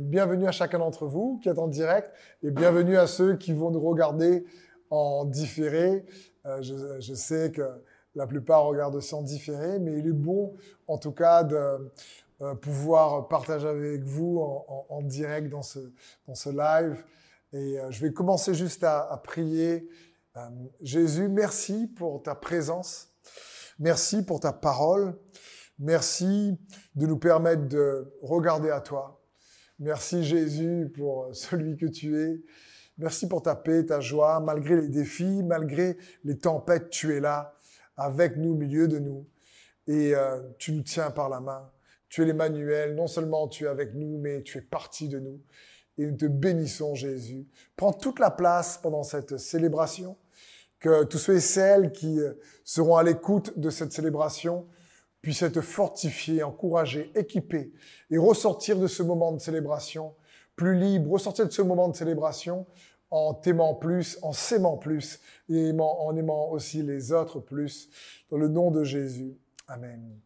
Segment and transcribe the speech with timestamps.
[0.00, 2.10] Bienvenue à chacun d'entre vous qui est en direct
[2.42, 4.46] et bienvenue à ceux qui vont nous regarder
[4.88, 6.06] en différé.
[6.46, 7.68] Euh, je, sais que
[8.14, 10.54] la plupart regardent ça en différé, mais il est bon
[10.88, 11.92] en tout cas de
[12.40, 14.40] euh, pouvoir partager avec vous
[14.88, 15.80] en, direct dans ce,
[16.26, 17.04] dans ce live.
[17.52, 19.86] Et euh, je vais commencer juste à prier.
[20.80, 23.12] Jésus, merci pour ta présence.
[23.78, 25.14] Merci pour ta parole.
[25.78, 26.58] Merci
[26.94, 29.19] de nous permettre de regarder à toi.
[29.82, 32.42] Merci Jésus pour celui que tu es.
[32.98, 37.54] Merci pour ta paix, ta joie, malgré les défis, malgré les tempêtes, tu es là,
[37.96, 39.26] avec nous, au milieu de nous.
[39.86, 41.72] Et euh, tu nous tiens par la main.
[42.10, 45.40] Tu es l'Emmanuel, non seulement tu es avec nous, mais tu es parti de nous.
[45.96, 47.48] Et nous te bénissons, Jésus.
[47.74, 50.18] Prends toute la place pendant cette célébration.
[50.78, 52.34] Que tous ceux et celles qui euh,
[52.64, 54.66] seront à l'écoute de cette célébration
[55.22, 57.72] puisse être fortifié, encouragé, équipé
[58.10, 60.14] et ressortir de ce moment de célébration
[60.56, 62.66] plus libre, ressortir de ce moment de célébration
[63.10, 67.88] en t'aimant plus, en s'aimant plus et en aimant aussi les autres plus.
[68.30, 69.36] Dans le nom de Jésus.
[69.68, 70.20] Amen.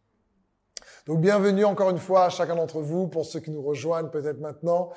[1.07, 4.39] Donc bienvenue encore une fois à chacun d'entre vous, pour ceux qui nous rejoignent peut-être
[4.39, 4.91] maintenant.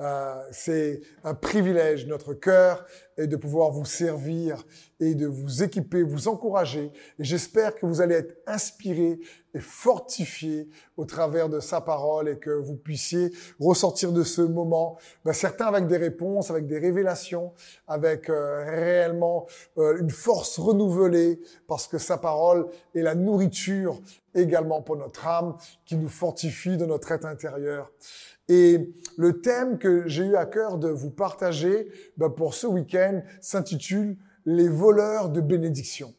[0.00, 2.86] Euh, c'est un privilège, notre cœur,
[3.20, 4.66] et de pouvoir vous servir
[4.98, 6.90] et de vous équiper, vous encourager.
[7.18, 9.20] Et j'espère que vous allez être inspirés
[9.52, 14.96] et fortifiés au travers de sa parole et que vous puissiez ressortir de ce moment,
[15.24, 17.52] ben, certains avec des réponses, avec des révélations,
[17.86, 24.00] avec euh, réellement euh, une force renouvelée, parce que sa parole est la nourriture
[24.34, 27.90] également pour notre âme, qui nous fortifie de notre être intérieur.
[28.48, 33.09] Et le thème que j'ai eu à cœur de vous partager ben, pour ce week-end
[33.40, 34.16] s'intitule
[34.46, 36.14] Les voleurs de bénédiction.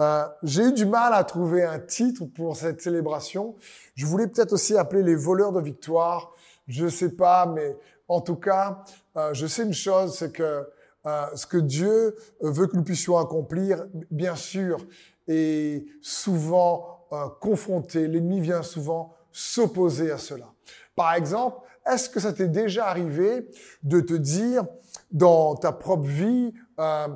[0.00, 3.56] Euh, j'ai eu du mal à trouver un titre pour cette célébration.
[3.94, 6.32] Je voulais peut-être aussi appeler les voleurs de victoire.
[6.68, 8.84] Je sais pas, mais en tout cas,
[9.16, 10.68] euh, je sais une chose, c'est que
[11.06, 14.78] euh, ce que Dieu veut que nous puissions accomplir, bien sûr,
[15.26, 17.06] est souvent
[17.40, 18.06] confronté.
[18.06, 20.46] L'ennemi vient souvent s'opposer à cela.
[20.94, 21.58] Par exemple,
[21.90, 23.48] est-ce que ça t'est déjà arrivé
[23.82, 24.64] de te dire
[25.10, 27.08] dans ta propre vie, euh,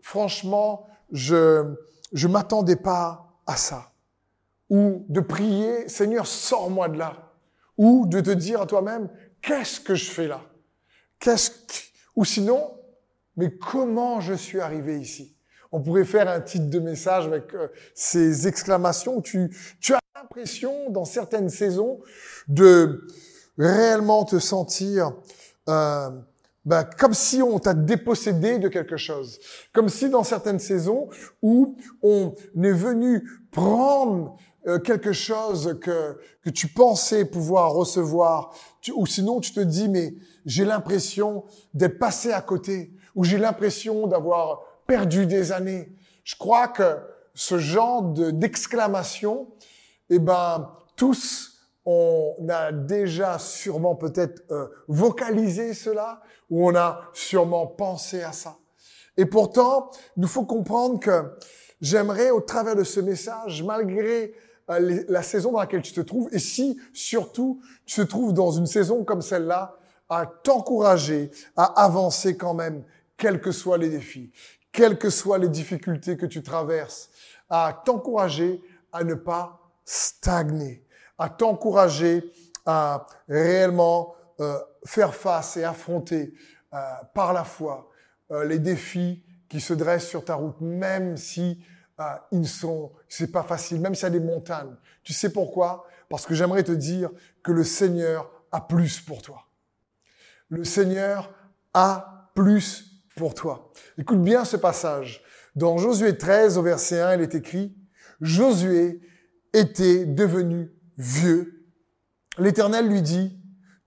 [0.00, 1.74] franchement, je
[2.12, 3.92] je m'attendais pas à ça,
[4.68, 7.32] ou de prier, Seigneur, sors-moi de là,
[7.76, 9.08] ou de te dire à toi-même,
[9.42, 10.40] qu'est-ce que je fais là?
[11.18, 11.50] Qu'est-ce
[12.16, 12.78] ou sinon,
[13.36, 15.36] mais comment je suis arrivé ici?
[15.72, 19.18] On pourrait faire un titre de message avec euh, ces exclamations.
[19.18, 22.00] Où tu tu as l'impression dans certaines saisons
[22.48, 23.06] de
[23.56, 25.12] réellement te sentir
[25.68, 26.10] euh,
[26.64, 29.38] ben, comme si on t'a dépossédé de quelque chose.
[29.72, 31.08] Comme si dans certaines saisons
[31.42, 38.54] où on est venu prendre euh, quelque chose que, que tu pensais pouvoir recevoir,
[38.94, 44.06] ou sinon tu te dis, mais j'ai l'impression d'être passé à côté, ou j'ai l'impression
[44.06, 45.92] d'avoir perdu des années.
[46.24, 46.98] Je crois que
[47.34, 49.48] ce genre d'exclamation,
[50.10, 51.49] eh ben, tous
[51.84, 58.56] on a déjà sûrement peut-être euh, vocalisé cela, ou on a sûrement pensé à ça.
[59.16, 61.36] Et pourtant, il faut comprendre que
[61.80, 64.34] j'aimerais, au travers de ce message, malgré
[64.70, 68.50] euh, la saison dans laquelle tu te trouves, et si surtout tu te trouves dans
[68.50, 69.76] une saison comme celle-là,
[70.08, 72.84] à t'encourager à avancer quand même,
[73.16, 74.32] quels que soient les défis,
[74.72, 77.10] quelles que soient les difficultés que tu traverses,
[77.48, 78.60] à t'encourager
[78.92, 80.84] à ne pas stagner,
[81.20, 82.32] à t'encourager
[82.64, 86.32] à réellement euh, faire face et affronter
[86.72, 86.78] euh,
[87.14, 87.90] par la foi
[88.30, 91.62] euh, les défis qui se dressent sur ta route, même si
[92.32, 94.74] ils sont, c'est pas facile, même s'il y a des montagnes.
[95.02, 95.84] Tu sais pourquoi?
[96.08, 97.10] Parce que j'aimerais te dire
[97.42, 99.44] que le Seigneur a plus pour toi.
[100.48, 101.30] Le Seigneur
[101.74, 103.70] a plus pour toi.
[103.98, 105.22] Écoute bien ce passage.
[105.54, 107.76] Dans Josué 13 au verset 1, il est écrit,
[108.22, 109.02] Josué
[109.52, 111.66] était devenu vieux.
[112.38, 113.36] L'Éternel lui dit,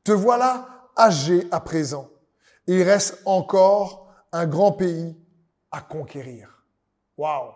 [0.04, 2.10] Te voilà âgé à présent.
[2.68, 5.16] Il reste encore un grand pays
[5.72, 6.66] à conquérir.
[7.18, 7.52] Waouh!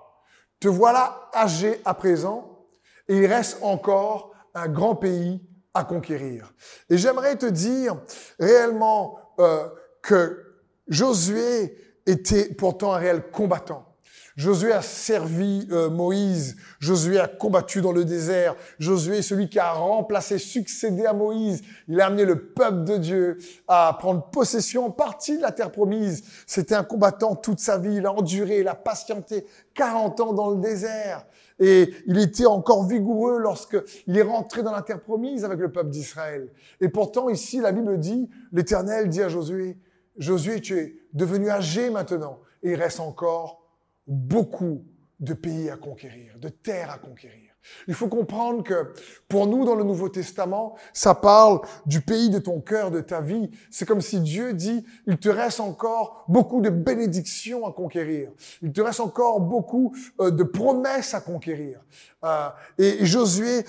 [0.59, 2.65] Te voilà âgé à présent
[3.07, 5.41] et il reste encore un grand pays
[5.73, 6.53] à conquérir.
[6.89, 7.99] Et j'aimerais te dire
[8.39, 9.69] réellement euh,
[10.01, 10.43] que
[10.87, 13.86] Josué était pourtant un réel combattant.
[14.37, 16.57] Josué a servi euh, Moïse.
[16.79, 18.55] Josué a combattu dans le désert.
[18.77, 21.63] Josué est celui qui a remplacé, succédé à Moïse.
[21.87, 23.37] Il a amené le peuple de Dieu
[23.67, 26.23] à prendre possession en partie de la terre promise.
[26.45, 27.95] C'était un combattant toute sa vie.
[27.95, 29.43] Il a enduré, il a patienté
[29.73, 31.25] 40 ans dans le désert.
[31.59, 35.89] Et il était encore vigoureux lorsqu'il est rentré dans la terre promise avec le peuple
[35.89, 36.53] d'Israël.
[36.79, 39.79] Et pourtant, ici, la Bible dit, l'Éternel dit à Josué,
[40.15, 42.39] Josué, tu es devenu âgé maintenant.
[42.61, 43.56] Et il reste encore
[44.07, 44.83] beaucoup
[45.19, 47.47] de pays à conquérir, de terres à conquérir.
[47.87, 48.93] Il faut comprendre que
[49.27, 53.21] pour nous, dans le Nouveau Testament, ça parle du pays de ton cœur, de ta
[53.21, 53.49] vie.
[53.71, 58.31] C'est comme si Dieu dit, il te reste encore beaucoup de bénédictions à conquérir.
[58.61, 61.81] Il te reste encore beaucoup euh, de promesses à conquérir.
[62.23, 63.65] Euh, et Josué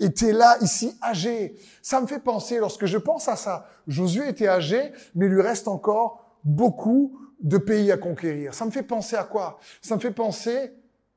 [0.00, 1.56] était là, ici, âgé.
[1.82, 5.42] Ça me fait penser, lorsque je pense à ça, Josué était âgé, mais il lui
[5.42, 8.54] reste encore beaucoup de pays à conquérir.
[8.54, 9.58] Ça me fait penser à quoi?
[9.80, 10.72] Ça me fait penser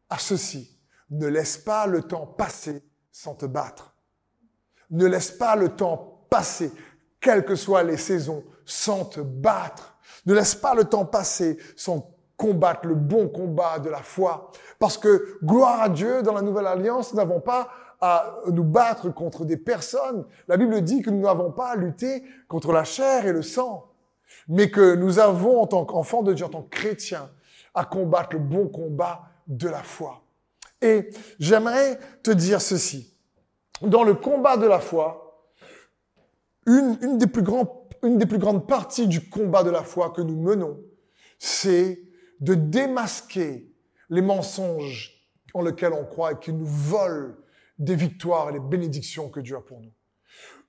[0.10, 0.78] à ceci.
[1.10, 3.94] Ne laisse pas le temps passer sans te battre.
[4.90, 6.72] Ne laisse pas le temps passer,
[7.20, 9.98] quelles que soient les saisons, sans te battre.
[10.26, 14.52] Ne laisse pas le temps passer sans combattre le bon combat de la foi.
[14.80, 17.70] Parce que, gloire à Dieu, dans la nouvelle alliance, nous n'avons pas
[18.02, 20.26] à nous battre contre des personnes.
[20.48, 23.91] La Bible dit que nous n'avons pas à lutter contre la chair et le sang
[24.48, 27.30] mais que nous avons en tant qu'enfants de Dieu, en tant que chrétiens,
[27.74, 30.24] à combattre le bon combat de la foi.
[30.82, 33.16] Et j'aimerais te dire ceci.
[33.82, 35.50] Dans le combat de la foi,
[36.66, 37.44] une, des plus
[38.04, 40.80] des plus grandes parties du combat de la foi que nous menons,
[41.38, 42.02] c'est
[42.40, 43.72] de démasquer
[44.10, 47.36] les mensonges en lesquels on croit et qui nous volent
[47.78, 49.92] des victoires et des bénédictions que Dieu a pour nous.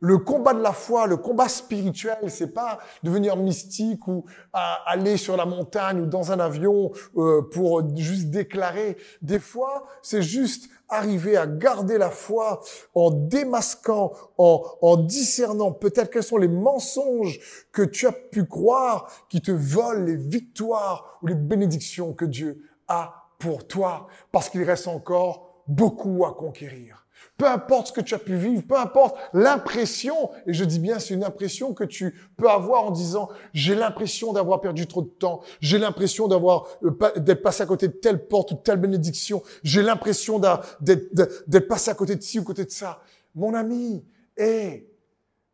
[0.04, 5.36] Le combat de la foi, le combat spirituel, c'est pas devenir mystique ou aller sur
[5.36, 8.96] la montagne ou dans un avion euh, pour juste déclarer.
[9.22, 12.62] Des fois, c'est juste arriver à garder la foi
[12.96, 17.38] en démasquant, en, en discernant peut-être quels sont les mensonges
[17.70, 22.68] que tu as pu croire qui te volent les victoires ou les bénédictions que Dieu
[22.88, 27.01] a pour toi, parce qu'il reste encore beaucoup à conquérir.
[27.36, 30.98] Peu importe ce que tu as pu vivre, peu importe l'impression, et je dis bien
[30.98, 35.08] c'est une impression que tu peux avoir en disant j'ai l'impression d'avoir perdu trop de
[35.08, 39.42] temps, j'ai l'impression d'avoir euh, d'être passé à côté de telle porte ou telle bénédiction,
[39.62, 40.40] j'ai l'impression
[40.80, 43.00] d'être passé à côté de ci ou côté de ça.
[43.34, 44.04] Mon ami,
[44.36, 44.88] hé,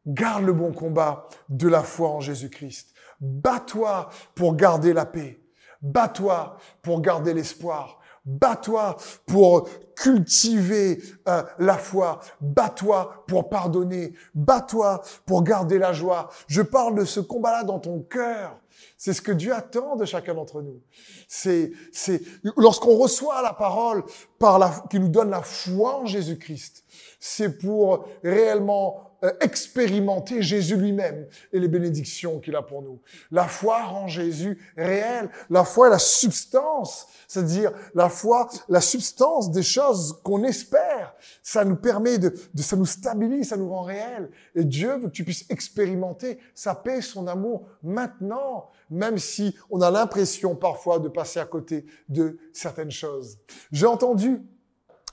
[0.07, 2.95] garde le bon combat de la foi en Jésus-Christ.
[3.21, 5.41] Bats-toi pour garder la paix.
[5.81, 7.98] Bats-toi pour garder l'espoir.
[8.29, 8.95] Bats-toi
[9.25, 12.21] pour cultiver euh, la foi.
[12.43, 14.13] Bats-toi pour pardonner.
[14.35, 16.29] Bats-toi pour garder la joie.
[16.47, 18.61] Je parle de ce combat-là dans ton cœur.
[18.99, 20.83] C'est ce que Dieu attend de chacun d'entre nous.
[21.27, 22.21] C'est, c'est,
[22.59, 24.05] lorsqu'on reçoit la parole
[24.39, 26.85] par la, qui nous donne la foi en Jésus-Christ,
[27.19, 29.08] c'est pour réellement
[29.41, 33.01] expérimenter Jésus lui-même et les bénédictions qu'il a pour nous.
[33.31, 35.29] La foi rend Jésus réel.
[35.51, 41.15] La foi est la substance, c'est-à-dire la foi, la substance des choses qu'on espère.
[41.43, 44.31] Ça nous permet de, de, ça nous stabilise, ça nous rend réel.
[44.55, 49.81] Et Dieu veut que tu puisses expérimenter sa paix, son amour maintenant, même si on
[49.81, 53.39] a l'impression parfois de passer à côté de certaines choses.
[53.73, 54.43] J'ai entendu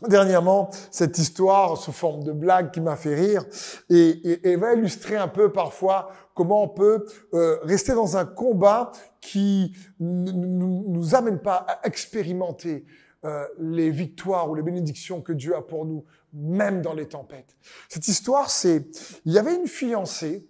[0.02, 3.46] dernièrement cette histoire sous forme de blague qui m'a fait rire
[3.90, 9.76] et, va illustrer un peu parfois comment on peut euh, rester dans un combat qui
[10.00, 12.86] ne nous amène pas à expérimenter
[13.24, 16.04] euh, les victoires ou les bénédictions que Dieu a pour nous,
[16.34, 17.56] même dans les tempêtes.
[17.90, 18.88] Cette histoire, c'est
[19.26, 20.48] il y avait une fiancée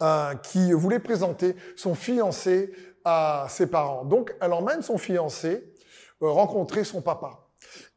[0.00, 2.72] euh, qui voulait présenter son fiancé
[3.04, 4.04] à ses parents.
[4.04, 5.72] Donc, elle emmène son fiancé
[6.20, 7.41] rencontrer son papa.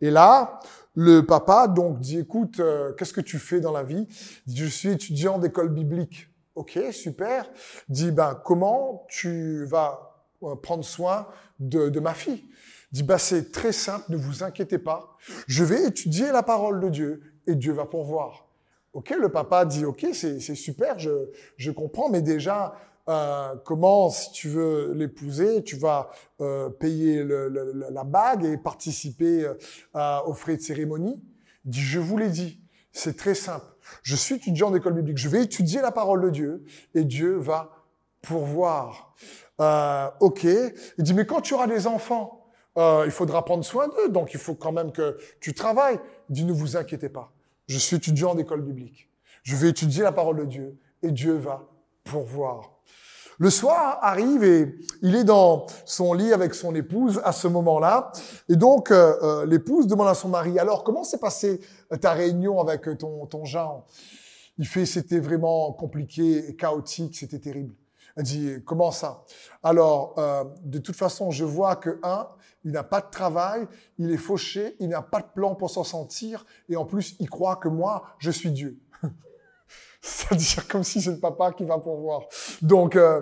[0.02, 0.60] Et là,
[0.96, 4.08] le papa donc dit écoute, euh, qu'est-ce que tu fais dans la vie?
[4.48, 6.30] Je suis étudiant d'école biblique.
[6.56, 7.50] Ok, super.
[7.90, 11.28] Dit ben comment tu vas euh, prendre soin
[11.60, 12.46] de, ma fille?
[12.92, 15.18] Dit bah c'est très simple, ne vous inquiétez pas.
[15.48, 18.48] Je vais étudier la parole de Dieu et Dieu va pourvoir.
[18.94, 22.74] Ok, le papa dit ok, c'est super, je comprends, mais déjà
[23.08, 26.10] euh, comment, si tu veux l'épouser, tu vas
[26.42, 29.48] euh, payer le, le, la bague et participer
[29.96, 31.22] euh, aux frais de cérémonie.
[31.66, 33.66] Dit, je vous l'ai dit, c'est très simple.
[34.02, 37.72] Je suis étudiant d'école biblique, je vais étudier la parole de Dieu et Dieu va
[38.22, 39.14] pourvoir.
[39.62, 40.44] Euh, ok.
[40.44, 42.48] Il dit, mais quand tu auras des enfants,
[42.78, 46.00] euh, il faudra prendre soin d'eux, donc il faut quand même que tu travailles.
[46.30, 47.32] Il dit, ne vous inquiétez pas,
[47.68, 49.10] je suis étudiant d'école biblique.
[49.44, 51.70] Je vais étudier la parole de Dieu et Dieu va
[52.04, 52.75] pourvoir.
[53.38, 58.12] Le soir arrive et il est dans son lit avec son épouse à ce moment-là.
[58.48, 61.60] Et donc, euh, euh, l'épouse demande à son mari, alors comment s'est passée
[62.00, 63.86] ta réunion avec ton, ton Jean?
[64.58, 67.76] Il fait, c'était vraiment compliqué et chaotique, c'était terrible.
[68.16, 69.26] Elle dit, comment ça?
[69.62, 72.30] Alors, euh, de toute façon, je vois que, un,
[72.64, 75.84] il n'a pas de travail, il est fauché, il n'a pas de plan pour s'en
[75.84, 78.80] sortir, et en plus, il croit que moi, je suis Dieu.
[80.08, 82.28] C'est-à-dire comme si c'est le papa qui va pourvoir.
[82.62, 83.22] Donc, euh,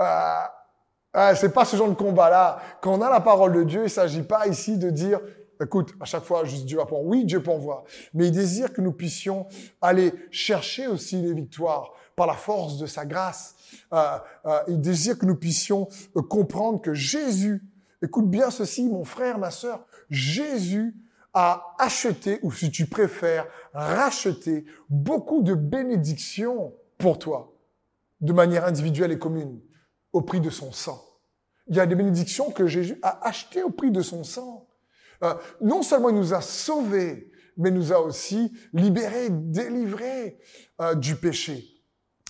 [0.00, 2.60] euh, c'est pas ce genre de combat-là.
[2.82, 5.20] Quand on a la parole de Dieu, il s'agit pas ici de dire,
[5.62, 7.08] écoute, à chaque fois, juste Dieu va pourvoir.
[7.08, 7.84] Oui, Dieu pourvoit.
[8.12, 9.46] Mais il désire que nous puissions
[9.80, 13.54] aller chercher aussi les victoires par la force de sa grâce.
[13.94, 17.62] Euh, euh, il désire que nous puissions euh, comprendre que Jésus,
[18.02, 20.94] écoute bien ceci, mon frère, ma sœur, Jésus
[21.34, 27.54] a acheté, ou si tu préfères, racheté beaucoup de bénédictions pour toi,
[28.20, 29.60] de manière individuelle et commune,
[30.12, 31.02] au prix de son sang.
[31.68, 34.66] Il y a des bénédictions que Jésus a achetées au prix de son sang.
[35.22, 40.38] Euh, non seulement il nous a sauvés, mais nous a aussi libérés, délivrés
[40.80, 41.64] euh, du péché.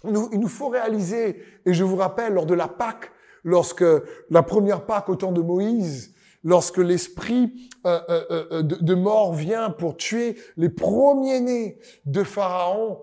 [0.04, 3.10] Il nous faut réaliser, et je vous rappelle, lors de la Pâque,
[3.42, 3.84] lorsque
[4.30, 6.14] la première Pâque au temps de Moïse,
[6.44, 13.02] lorsque l'esprit euh, euh, euh, de, mort vient pour tuer les premiers-nés de Pharaon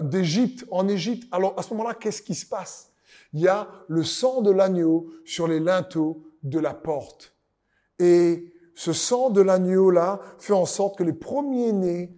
[0.00, 2.92] d'Égypte, en Égypte, alors à ce moment-là, qu'est-ce qui se passe?
[3.32, 7.34] Il y a le sang de l'agneau sur les linteaux de la porte.
[7.98, 12.16] Et ce sang de l'agneau-là fait en sorte que les premiers-nés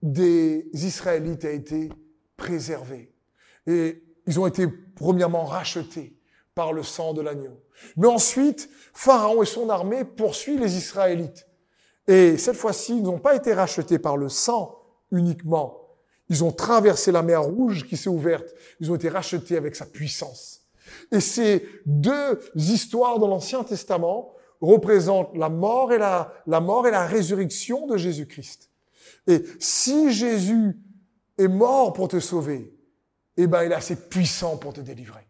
[0.00, 1.90] des Israélites a été
[2.38, 3.12] préservés.
[3.66, 4.66] Et ils ont été
[4.96, 6.17] premièrement rachetés
[6.58, 7.56] par le sang de l'agneau.
[7.96, 11.46] Mais ensuite, Pharaon et son armée poursuivent les Israélites.
[12.08, 14.76] Et cette fois-ci, ils n'ont pas été rachetés par le sang
[15.12, 15.86] uniquement.
[16.28, 18.52] Ils ont traversé la mer Rouge qui s'est ouverte.
[18.80, 20.62] Ils ont été rachetés avec sa puissance.
[21.12, 26.90] Et ces deux histoires dans l'Ancien Testament représentent la mort et la, la mort et
[26.90, 28.68] la résurrection de Jésus-Christ.
[29.28, 30.76] Et si Jésus
[31.38, 32.74] est mort pour te sauver,
[33.36, 35.27] eh ben, il est assez puissant pour te délivrer.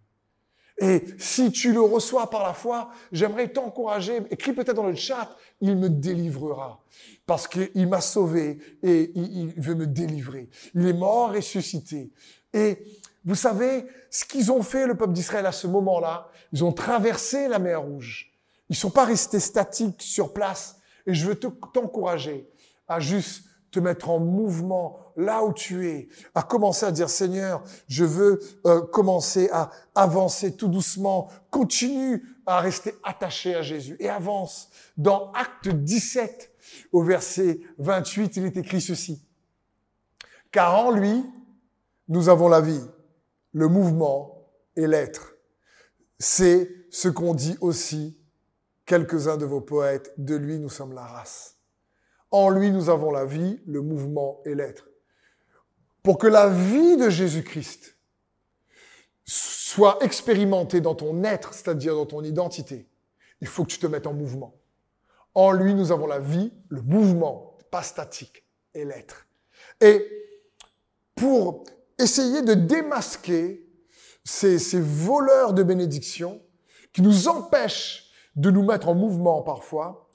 [0.80, 5.36] Et si tu le reçois par la foi, j'aimerais t'encourager, écris peut-être dans le chat,
[5.60, 6.80] il me délivrera.
[7.26, 10.48] Parce qu'il m'a sauvé et il, veut me délivrer.
[10.74, 12.10] Il est mort, ressuscité.
[12.54, 12.78] Et
[13.24, 17.48] vous savez, ce qu'ils ont fait, le peuple d'Israël, à ce moment-là, ils ont traversé
[17.48, 18.32] la mer Rouge.
[18.70, 20.78] Ils sont pas restés statiques sur place.
[21.06, 22.48] Et je veux t'encourager
[22.86, 27.62] à juste te mettre en mouvement là où tu es, à commencer à dire Seigneur,
[27.88, 34.08] je veux euh, commencer à avancer tout doucement, continue à rester attaché à Jésus et
[34.08, 34.70] avance.
[34.96, 36.54] Dans Acte 17,
[36.92, 39.20] au verset 28, il est écrit ceci.
[40.52, 41.24] Car en lui,
[42.06, 42.86] nous avons la vie,
[43.52, 44.46] le mouvement
[44.76, 45.34] et l'être.
[46.20, 48.16] C'est ce qu'ont dit aussi
[48.86, 51.56] quelques-uns de vos poètes, de lui nous sommes la race.
[52.30, 54.87] En lui, nous avons la vie, le mouvement et l'être.
[56.08, 57.94] Pour que la vie de Jésus-Christ
[59.26, 62.88] soit expérimentée dans ton être, c'est-à-dire dans ton identité,
[63.42, 64.54] il faut que tu te mettes en mouvement.
[65.34, 69.26] En lui, nous avons la vie, le mouvement, pas statique, et l'être.
[69.82, 70.02] Et
[71.14, 71.64] pour
[71.98, 73.68] essayer de démasquer
[74.24, 76.40] ces, ces voleurs de bénédiction
[76.94, 80.07] qui nous empêchent de nous mettre en mouvement parfois,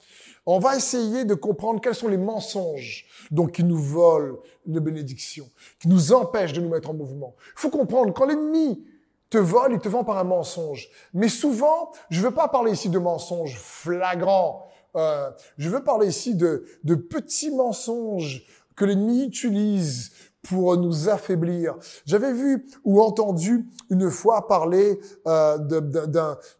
[0.46, 5.48] on va essayer de comprendre quels sont les mensonges donc qui nous volent une bénédiction,
[5.80, 7.34] qui nous empêchent de nous mettre en mouvement.
[7.56, 8.84] Il faut comprendre, quand l'ennemi
[9.30, 10.88] te vole, il te vend par un mensonge.
[11.12, 14.68] Mais souvent, je ne veux pas parler ici de mensonges flagrants.
[14.96, 18.46] Euh, je veux parler ici de, de petits mensonges
[18.76, 20.12] que l'ennemi utilise
[20.44, 21.76] pour nous affaiblir.
[22.04, 25.58] J'avais vu ou entendu une fois parler euh,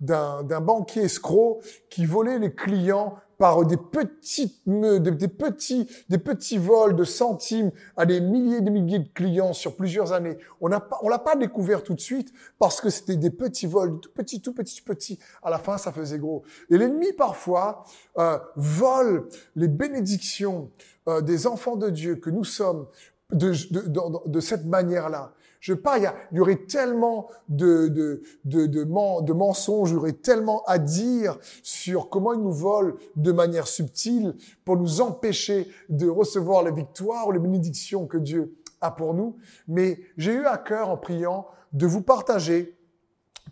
[0.01, 1.61] d'un banquier escroc
[1.91, 8.07] qui volait les clients par des petits, des petits, des petits vols de centimes à
[8.07, 10.39] des milliers et des milliers de clients sur plusieurs années.
[10.61, 13.67] On n'a pas, on l'a pas découvert tout de suite parce que c'était des petits
[13.67, 15.19] vols, tout petits, tout petits, petits.
[15.43, 16.43] À la fin, ça faisait gros.
[16.71, 17.85] Et l'ennemi parfois
[18.19, 20.71] euh, vole les bénédictions
[21.09, 22.87] euh, des enfants de Dieu que nous sommes
[23.33, 25.33] de, de, de, de cette manière-là.
[25.65, 30.63] Je pas, il y, aurait tellement de, de, de, de, mensonges, il y aurait tellement
[30.67, 36.65] à dire sur comment ils nous volent de manière subtile pour nous empêcher de recevoir
[36.65, 39.39] la victoire ou les bénédictions que Dieu a pour nous.
[39.67, 42.79] Mais j'ai eu à cœur en priant de vous partager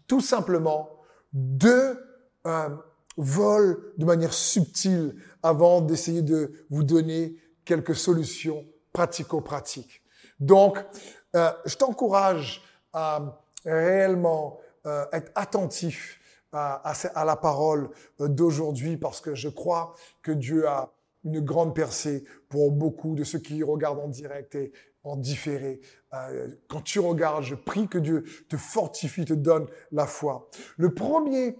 [0.07, 0.90] tout simplement
[1.33, 1.99] deux
[2.47, 2.69] euh,
[3.16, 10.02] vols de manière subtile avant d'essayer de vous donner quelques solutions pratico-pratiques.
[10.40, 10.85] Donc,
[11.34, 12.62] euh, je t'encourage
[12.92, 16.18] à réellement euh, être attentif
[16.52, 20.92] à, à, la parole euh, d'aujourd'hui parce que je crois que Dieu a
[21.24, 24.72] une grande percée pour beaucoup de ceux qui regardent en direct et
[25.04, 25.80] en différé.
[26.14, 30.50] Euh, quand tu regardes, je prie que Dieu te fortifie, te donne la foi.
[30.76, 31.56] Le premier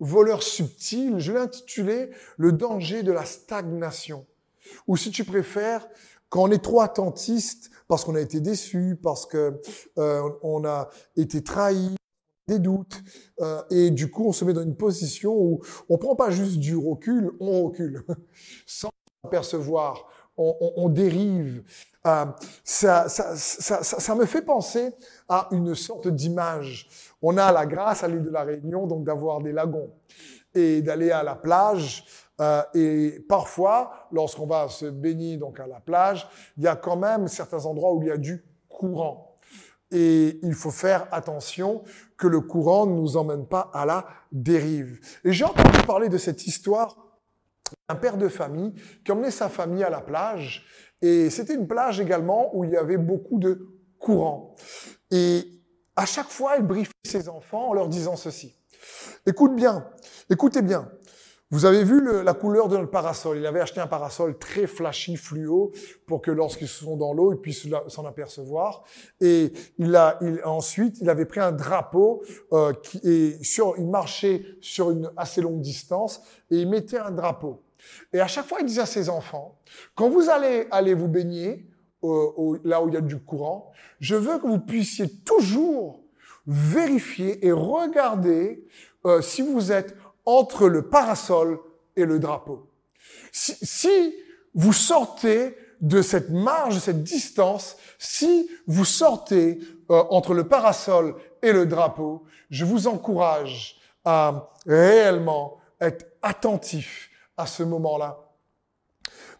[0.00, 4.26] voleur subtil, je l'ai intitulé Le danger de la stagnation.
[4.86, 5.86] Ou si tu préfères,
[6.28, 9.60] quand on est trop attentiste, parce qu'on a été déçu, parce que
[9.98, 11.94] euh, on a été trahi,
[12.48, 12.98] des doutes,
[13.42, 16.58] euh, et du coup on se met dans une position où on prend pas juste
[16.58, 18.02] du recul, on recule,
[18.66, 18.88] sans
[19.24, 20.08] apercevoir,
[20.38, 21.64] on, dérive.
[22.06, 22.24] Euh,
[22.64, 24.94] ça, ça, ça, ça, me fait penser
[25.28, 26.88] à une sorte d'image.
[27.20, 29.92] On a la grâce à l'île de la Réunion, donc d'avoir des lagons
[30.54, 32.06] et d'aller à la plage.
[32.40, 36.96] Euh, et parfois, lorsqu'on va se baigner donc à la plage, il y a quand
[36.96, 39.38] même certains endroits où il y a du courant.
[39.90, 41.82] Et il faut faire attention
[42.16, 44.98] que le courant ne nous emmène pas à la dérive.
[45.24, 46.96] Et j'ai entendu parler de cette histoire
[47.88, 48.72] d'un père de famille
[49.04, 50.64] qui emmenait sa famille à la plage.
[51.02, 54.54] Et c'était une plage également où il y avait beaucoup de courant.
[55.10, 55.44] Et
[55.94, 58.54] à chaque fois, il briefait ses enfants en leur disant ceci.
[59.26, 59.86] Écoute bien,
[60.30, 60.90] écoutez bien.
[61.52, 63.36] Vous avez vu le, la couleur de notre parasol?
[63.36, 65.70] Il avait acheté un parasol très flashy, fluo,
[66.06, 68.84] pour que lorsqu'ils sont dans l'eau, ils puissent s'en apercevoir.
[69.20, 72.22] Et il a, il, ensuite, il avait pris un drapeau
[72.54, 77.10] euh, qui est sur, il marchait sur une assez longue distance et il mettait un
[77.10, 77.60] drapeau.
[78.14, 79.58] Et à chaque fois, il disait à ses enfants
[79.94, 81.66] quand vous allez aller vous baigner
[82.02, 86.00] euh, là où il y a du courant, je veux que vous puissiez toujours
[86.46, 88.64] vérifier et regarder
[89.04, 91.60] euh, si vous êtes entre le parasol
[91.96, 92.68] et le drapeau.
[93.32, 94.14] Si, si
[94.54, 99.58] vous sortez de cette marge, de cette distance, si vous sortez
[99.90, 107.46] euh, entre le parasol et le drapeau, je vous encourage à réellement être attentif à
[107.46, 108.18] ce moment-là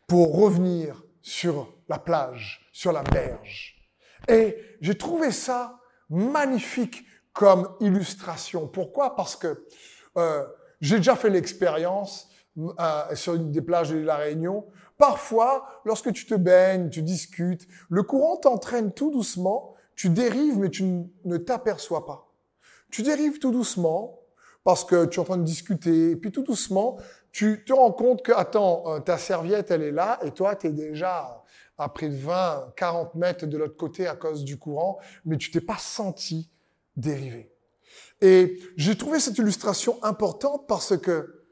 [0.06, 3.76] pour revenir sur la plage, sur la berge.
[4.28, 5.78] Et j'ai trouvé ça
[6.10, 8.66] magnifique comme illustration.
[8.66, 9.16] Pourquoi?
[9.16, 9.66] Parce que
[10.16, 10.46] euh,
[10.82, 14.66] j'ai déjà fait l'expérience euh, sur une des plages de la Réunion.
[14.98, 20.68] Parfois, lorsque tu te baignes, tu discutes, le courant t'entraîne tout doucement, tu dérives mais
[20.68, 20.84] tu
[21.24, 22.30] ne t'aperçois pas.
[22.90, 24.18] Tu dérives tout doucement
[24.64, 26.98] parce que tu es en train de discuter, et puis tout doucement,
[27.32, 30.70] tu te rends compte que, attends, euh, ta serviette, elle est là, et toi, tu
[30.70, 31.42] déjà
[31.78, 35.50] à près de 20, 40 mètres de l'autre côté à cause du courant, mais tu
[35.50, 36.50] t'es pas senti
[36.96, 37.51] dériver.
[38.20, 41.44] Et j'ai trouvé cette illustration importante parce que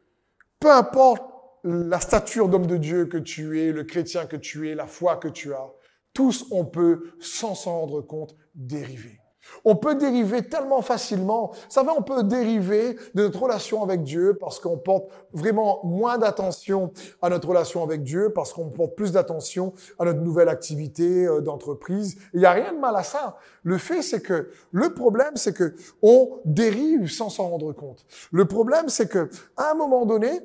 [0.60, 1.22] peu importe
[1.64, 5.16] la stature d'homme de Dieu que tu es, le chrétien que tu es, la foi
[5.16, 5.72] que tu as,
[6.14, 9.19] tous on peut, sans s'en rendre compte, dériver.
[9.64, 11.50] On peut dériver tellement facilement.
[11.52, 16.18] Vous savez, on peut dériver de notre relation avec Dieu parce qu'on porte vraiment moins
[16.18, 21.26] d'attention à notre relation avec Dieu, parce qu'on porte plus d'attention à notre nouvelle activité
[21.26, 22.16] euh, d'entreprise.
[22.32, 23.36] Il n'y a rien de mal à ça.
[23.62, 28.04] Le fait, c'est que le problème, c'est que on dérive sans s'en rendre compte.
[28.32, 30.40] Le problème, c'est que à un moment donné,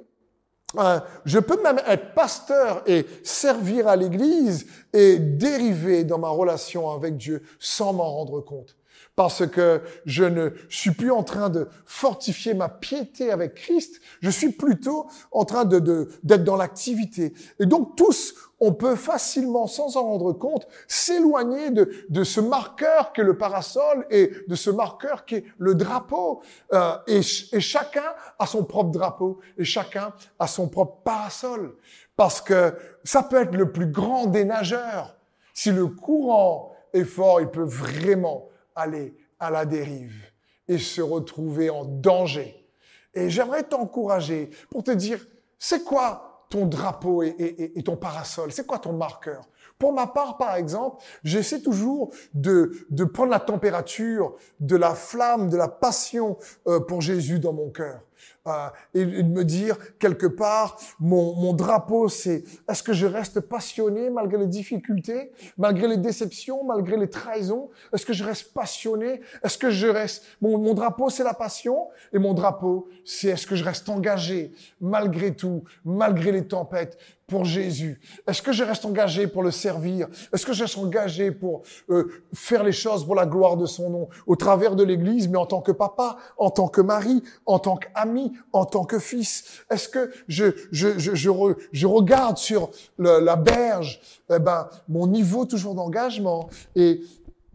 [0.77, 6.91] euh, je peux même être pasteur et servir à l'église et dériver dans ma relation
[6.91, 8.75] avec Dieu sans m'en rendre compte
[9.15, 14.29] parce que je ne suis plus en train de fortifier ma piété avec Christ, je
[14.29, 17.33] suis plutôt en train de, d'être dans l'activité.
[17.59, 23.13] Et donc tous, on peut facilement, sans en rendre compte, s'éloigner de, de ce marqueur
[23.13, 26.41] qu'est le parasol et de ce marqueur qui est le drapeau.
[26.73, 31.75] Euh, et, et chacun a son propre drapeau et chacun a son propre parasol.
[32.17, 32.73] Parce que
[33.03, 35.15] ça peut être le plus grand des nageurs.
[35.53, 40.25] Si le courant est fort, il peut vraiment aller à la dérive
[40.67, 42.65] et se retrouver en danger.
[43.13, 45.25] Et j'aimerais t'encourager pour te dire,
[45.57, 48.51] c'est quoi ton drapeau et, ton parasol?
[48.51, 49.47] C'est quoi ton marqueur?
[49.79, 55.49] Pour ma part, par exemple, j'essaie toujours de, de prendre la température de la flamme,
[55.49, 58.01] de la passion euh, pour Jésus dans mon cœur.
[58.47, 63.39] Euh, et de me dire quelque part, mon, mon drapeau, c'est est-ce que je reste
[63.39, 67.69] passionné malgré les difficultés, malgré les déceptions, malgré les trahisons?
[67.91, 69.21] Est-ce que je reste passionné?
[69.43, 71.87] Est-ce que je reste mon, mon drapeau, c'est la passion?
[72.13, 77.45] Et mon drapeau, c'est est-ce que je reste engagé malgré tout, malgré les tempêtes, pour
[77.45, 77.99] Jésus.
[78.27, 80.07] Est-ce que je reste engagé pour le servir?
[80.31, 83.89] Est-ce que je reste engagé pour euh, faire les choses pour la gloire de son
[83.89, 87.57] nom au travers de l'Église, mais en tant que papa, en tant que mari, en
[87.57, 89.63] tant qu'ami, en tant que fils?
[89.71, 97.01] Est-ce que je, regarde sur la berge eh ben, mon niveau toujours d'engagement et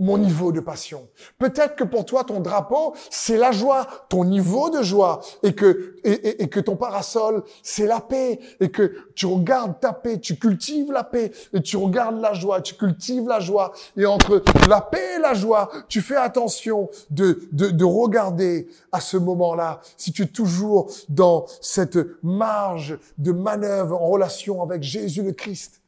[0.01, 1.09] mon niveau de passion.
[1.39, 5.97] Peut-être que pour toi, ton drapeau, c'est la joie, ton niveau de joie, et que,
[6.03, 10.91] et, que ton parasol, c'est la paix, et que tu regardes ta paix, tu cultives
[10.91, 15.17] la paix, et tu regardes la joie, tu cultives la joie, et entre la paix
[15.17, 20.23] et la joie, tu fais attention de, de, de regarder à ce moment-là si tu
[20.23, 25.83] es toujours dans cette marge de manœuvre en relation avec Jésus le Christ.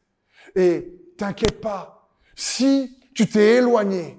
[0.54, 4.18] Et t'inquiète pas, si tu t'es éloigné.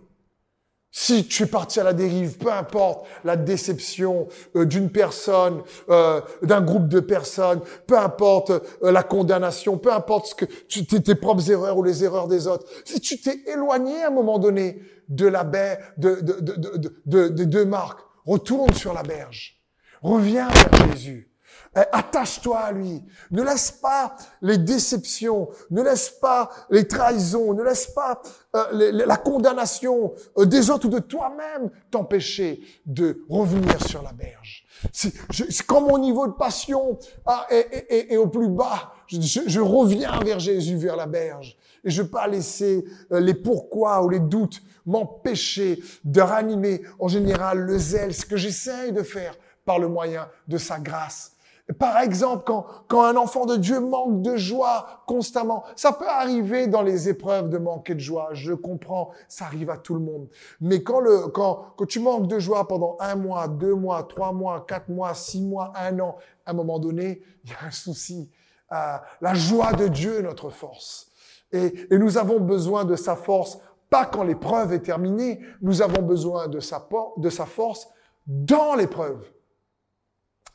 [0.95, 6.21] Si tu es parti à la dérive, peu importe la déception euh, d'une personne, euh,
[6.43, 11.15] d'un groupe de personnes, peu importe euh, la condamnation, peu importe ce que tu, tes
[11.15, 12.67] propres erreurs ou les erreurs des autres.
[12.86, 17.27] Si tu t'es éloigné à un moment donné de la baie, de, de, de, de,
[17.27, 19.63] de deux marques, retourne sur la berge.
[20.03, 21.33] Reviens vers Jésus.
[21.76, 23.02] Eh, attache-toi à lui.
[23.32, 28.22] Ne laisse pas les déceptions, ne laisse pas les trahisons, ne laisse pas
[28.56, 34.66] euh, la condamnation euh, des autres ou de toi-même t'empêcher de revenir sur la berge.
[34.92, 40.76] C'est quand mon niveau de passion ah, est, au plus bas, je, reviens vers Jésus,
[40.76, 41.58] vers la berge.
[41.84, 46.84] Et je ne veux pas laisser euh, les pourquoi ou les doutes m'empêcher de ranimer
[47.00, 51.33] en général le zèle, ce que j'essaye de faire par le moyen de sa grâce
[51.80, 56.67] par exemple, quand, quand un enfant de Dieu manque de joie constamment, ça peut arriver
[56.67, 58.30] dans les épreuves de manquer de joie.
[58.34, 60.28] Je comprends, ça arrive à tout le monde.
[60.60, 64.34] Mais quand, le, quand, quand tu manques de joie pendant un mois, deux mois, trois
[64.34, 67.71] mois, quatre mois, six mois, un an, à un moment donné, il y a un
[67.71, 68.30] souci.
[68.73, 71.12] Euh, la joie de Dieu est notre force.
[71.54, 73.58] Et, et nous avons besoin de sa force,
[73.89, 77.88] pas quand l'épreuve est terminée, nous avons besoin de sa, de sa force
[78.28, 79.23] dans l'épreuve.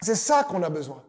[0.00, 1.02] C'est ça qu'on a besoin.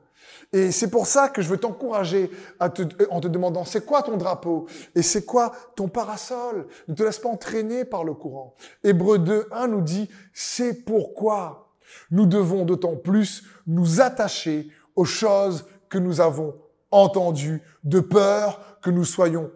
[0.51, 4.65] Et c'est pour ça que je veux t'encourager en te demandant c'est quoi ton drapeau
[4.95, 6.67] et c'est quoi ton parasol?
[6.87, 8.55] Ne te laisse pas entraîner par le courant.
[8.83, 11.69] Hébreu 2, 1 nous dit c'est pourquoi
[12.09, 16.55] nous devons d'autant plus nous attacher aux choses que nous avons
[16.89, 19.51] entendues de peur que nous soyons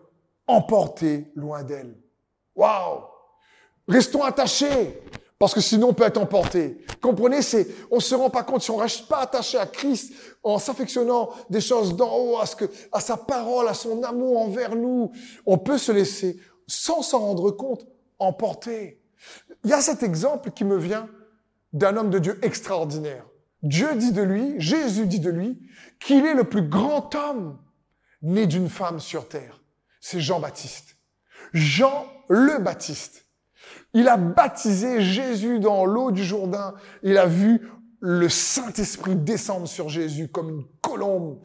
[0.45, 1.97] emportés loin d'elles.
[2.55, 3.01] Waouh!
[3.87, 5.01] Restons attachés.
[5.39, 6.77] Parce que sinon, on peut être emporté.
[7.01, 10.57] Comprenez, c'est, on se rend pas compte, si on reste pas attaché à Christ, en
[10.57, 14.75] s'affectionnant des choses d'en haut, à ce que, à sa parole, à son amour envers
[14.75, 15.11] nous,
[15.45, 17.85] on peut se laisser, sans s'en rendre compte,
[18.19, 19.01] emporter.
[19.63, 21.09] Il y a cet exemple qui me vient
[21.73, 23.25] d'un homme de Dieu extraordinaire.
[23.63, 25.59] Dieu dit de lui, Jésus dit de lui,
[25.99, 27.57] qu'il est le plus grand homme
[28.21, 29.61] né d'une femme sur terre.
[30.01, 30.97] C'est Jean-Baptiste.
[31.53, 33.22] Jean le Baptiste.
[33.93, 36.73] Il a baptisé Jésus dans l'eau du Jourdain.
[37.03, 41.39] Il a vu le Saint-Esprit descendre sur Jésus comme une colombe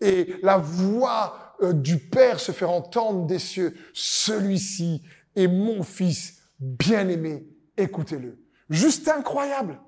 [0.00, 3.74] et la voix euh, du Père se faire entendre des cieux.
[3.94, 5.02] Celui-ci
[5.34, 7.48] est mon fils bien-aimé.
[7.76, 8.38] Écoutez-le.
[8.70, 9.80] Juste incroyable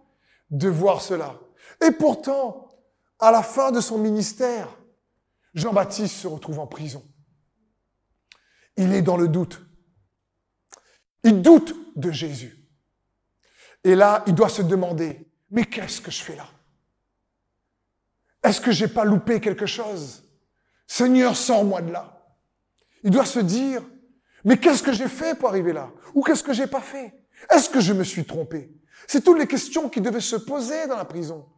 [0.51, 1.39] de voir cela.
[1.87, 2.75] Et pourtant,
[3.19, 4.69] à la fin de son ministère,
[5.55, 7.03] Jean-Baptiste se retrouve en prison.
[8.77, 9.66] Il est dans le doute.
[11.27, 12.57] Il doute de Jésus.
[13.83, 16.47] Et là, il doit se demander, mais qu'est-ce que je fais là?
[18.45, 20.23] Est-ce que j'ai pas loupé quelque chose?
[20.87, 22.25] Seigneur, sors-moi de là.
[23.03, 23.83] Il doit se dire,
[24.45, 25.91] mais qu'est-ce que j'ai fait pour arriver là?
[26.15, 27.13] Ou qu'est-ce que j'ai pas fait?
[27.51, 28.71] Est-ce que je me suis trompé?
[29.09, 31.49] C'est toutes les questions qui devaient se poser dans la prison.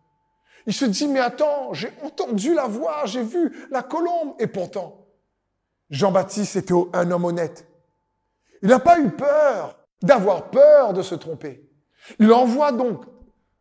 [0.65, 5.07] Il se dit, mais attends, j'ai entendu la voix, j'ai vu la colombe, et pourtant,
[5.91, 7.68] Jean-Baptiste était un homme honnête.
[8.63, 11.69] Il n'a pas eu peur d'avoir peur de se tromper.
[12.19, 13.05] Il envoie donc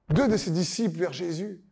[0.10, 1.64] deux de ses disciples vers Jésus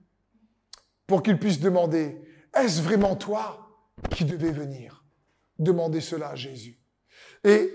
[1.07, 2.21] pour qu'ils puissent demander,
[2.53, 3.69] est-ce vraiment toi
[4.09, 5.05] qui devais venir
[5.59, 6.79] Demander cela à Jésus?
[7.43, 7.71] Et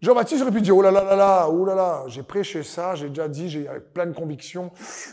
[0.00, 2.94] Jean-Baptiste aurait pu dire, oh là là là là, oh là là, j'ai prêché ça,
[2.94, 4.70] j'ai déjà dit, j'ai avec pleine conviction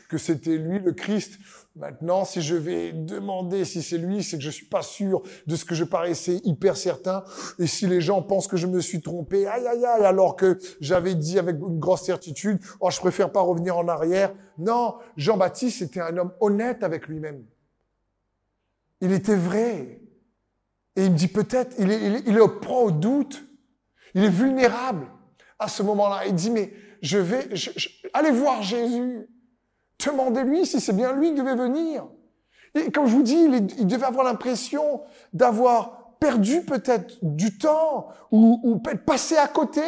[0.09, 1.39] que c'était lui le Christ.
[1.77, 5.55] Maintenant, si je vais demander si c'est lui, c'est que je suis pas sûr de
[5.55, 7.23] ce que je paraissais hyper certain.
[7.59, 10.59] Et si les gens pensent que je me suis trompé, aïe aïe aïe, alors que
[10.81, 14.33] j'avais dit avec une grosse certitude, oh, je préfère pas revenir en arrière.
[14.57, 17.45] Non, Jean-Baptiste était un homme honnête avec lui-même.
[18.99, 20.01] Il était vrai.
[20.97, 23.45] Et il me dit peut-être, il est, il est, il est au doute.
[24.13, 25.07] Il est vulnérable
[25.59, 26.25] à ce moment-là.
[26.27, 27.49] Il dit, mais je vais,
[28.13, 29.27] allez voir Jésus.
[30.03, 32.07] Demandez-lui si c'est bien lui qui devait venir.
[32.73, 33.37] Et comme je vous dis,
[33.77, 35.01] il, devait avoir l'impression
[35.33, 39.81] d'avoir perdu peut-être du temps ou, ou peut-être passé à côté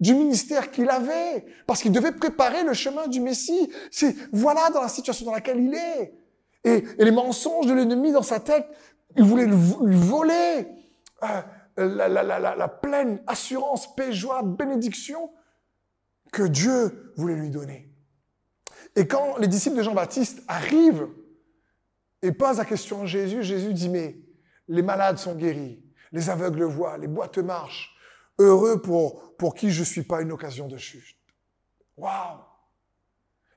[0.00, 3.70] du ministère qu'il avait parce qu'il devait préparer le chemin du Messie.
[3.90, 6.14] C'est voilà dans la situation dans laquelle il est.
[6.64, 8.66] Et, les mensonges de l'ennemi dans sa tête,
[9.16, 10.68] il voulait lui voler
[11.22, 11.26] euh,
[11.84, 15.30] la, pleine assurance, paix, joie, bénédiction.
[16.32, 17.90] que Dieu voulait lui donner.
[18.96, 21.08] Et quand les disciples de Jean-Baptiste arrivent
[22.22, 24.18] et posent la question à Jésus, Jésus dit, mais
[24.66, 27.96] les malades sont guéris, les aveugles voient, les boîtes marchent,
[28.38, 31.16] heureux pour, pour qui je ne suis pas une occasion de chute.
[31.96, 32.40] Waouh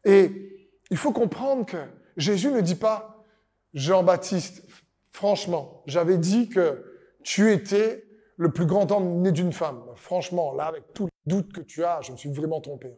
[0.05, 1.77] Et il faut comprendre que
[2.17, 3.25] Jésus ne dit pas,
[3.73, 4.63] Jean-Baptiste,
[5.11, 6.85] franchement, j'avais dit que
[7.23, 8.05] tu étais
[8.41, 9.83] le plus grand homme né d'une femme.
[9.93, 12.91] Franchement, là, avec tous les doutes que tu as, je me suis vraiment trompé.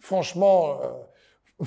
[0.00, 1.64] Franchement, euh,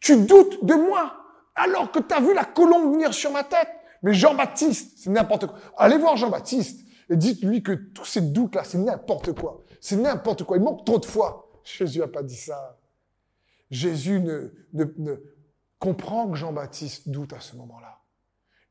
[0.00, 1.14] tu doutes de moi
[1.54, 3.68] alors que tu as vu la colombe venir sur ma tête.
[4.02, 5.56] Mais Jean-Baptiste, c'est n'importe quoi.
[5.76, 9.62] Allez voir Jean-Baptiste et dites-lui que tous ces doutes-là, c'est n'importe quoi.
[9.80, 10.56] C'est n'importe quoi.
[10.56, 11.48] Il manque trop de foi.
[11.62, 12.76] Jésus n'a pas dit ça.
[13.70, 15.14] Jésus ne,
[15.78, 18.00] comprend que Jean-Baptiste doute à ce moment-là.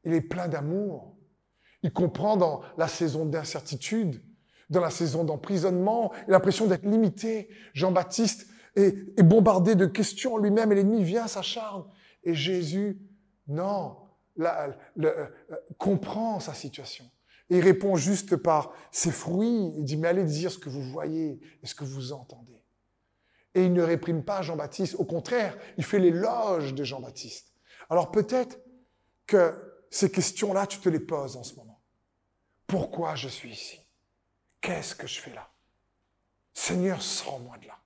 [0.03, 1.15] Il est plein d'amour.
[1.83, 4.21] Il comprend dans la saison d'incertitude,
[4.69, 7.49] dans la saison d'emprisonnement, l'impression d'être limité.
[7.73, 11.83] Jean-Baptiste est, bombardé de questions lui-même et l'ennemi vient s'acharne.
[12.23, 12.99] Et Jésus,
[13.47, 13.97] non,
[14.39, 15.27] euh,
[15.77, 17.05] comprend sa situation.
[17.49, 19.73] Et il répond juste par ses fruits.
[19.77, 22.63] Il dit, mais allez dire ce que vous voyez et ce que vous entendez.
[23.55, 24.95] Et il ne réprime pas Jean-Baptiste.
[24.97, 27.53] Au contraire, il fait l'éloge de Jean-Baptiste.
[27.89, 28.57] Alors peut-être
[29.27, 29.53] que
[29.91, 31.62] ces questions-là, tu te les poses en ce moment.
[32.73, 33.79] Pourquoi je suis ici?
[34.59, 35.47] Qu'est-ce que je fais là?
[36.55, 37.77] Seigneur, sors-moi de là.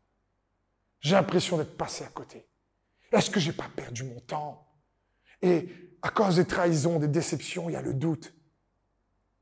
[1.02, 2.48] J'ai l'impression d'être passé à côté.
[3.12, 4.66] Est-ce que j'ai pas perdu mon temps?
[5.42, 8.34] Et à cause des trahisons, des déceptions, il y a le doute.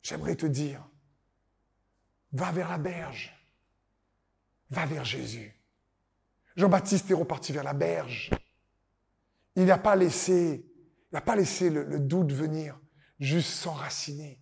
[0.02, 0.84] J'aimerais te dire,
[2.32, 3.32] va vers la berge.
[4.72, 5.54] Va vers Jésus.
[6.56, 8.32] Jean-Baptiste est reparti vers la berge.
[9.56, 10.66] Il n'a pas laissé,
[11.12, 12.80] il n'a pas laissé le, le doute venir
[13.20, 14.42] juste s'enraciner.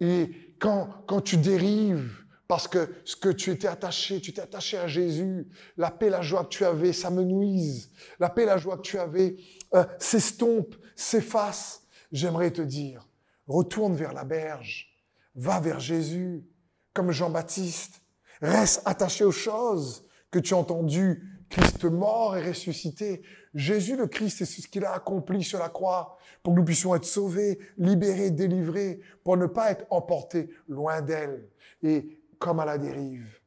[0.00, 4.76] Et quand, quand tu dérives, parce que ce que tu étais attaché, tu t'es attaché
[4.76, 8.82] à Jésus, la paix, la joie que tu avais s'amenuise, la paix, la joie que
[8.82, 9.36] tu avais
[9.74, 11.82] euh, s'estompe, s'efface.
[12.12, 13.08] J'aimerais te dire,
[13.46, 14.94] retourne vers la berge,
[15.34, 16.44] va vers Jésus,
[16.92, 18.02] comme Jean-Baptiste,
[18.40, 23.22] reste attaché aux choses que tu as entendues, Christ mort et ressuscité.
[23.54, 26.94] Jésus le Christ, c'est ce qu'il a accompli sur la croix pour que nous puissions
[26.94, 31.48] être sauvés, libérés, délivrés, pour ne pas être emportés loin d'elle
[31.82, 33.38] et comme à la dérive.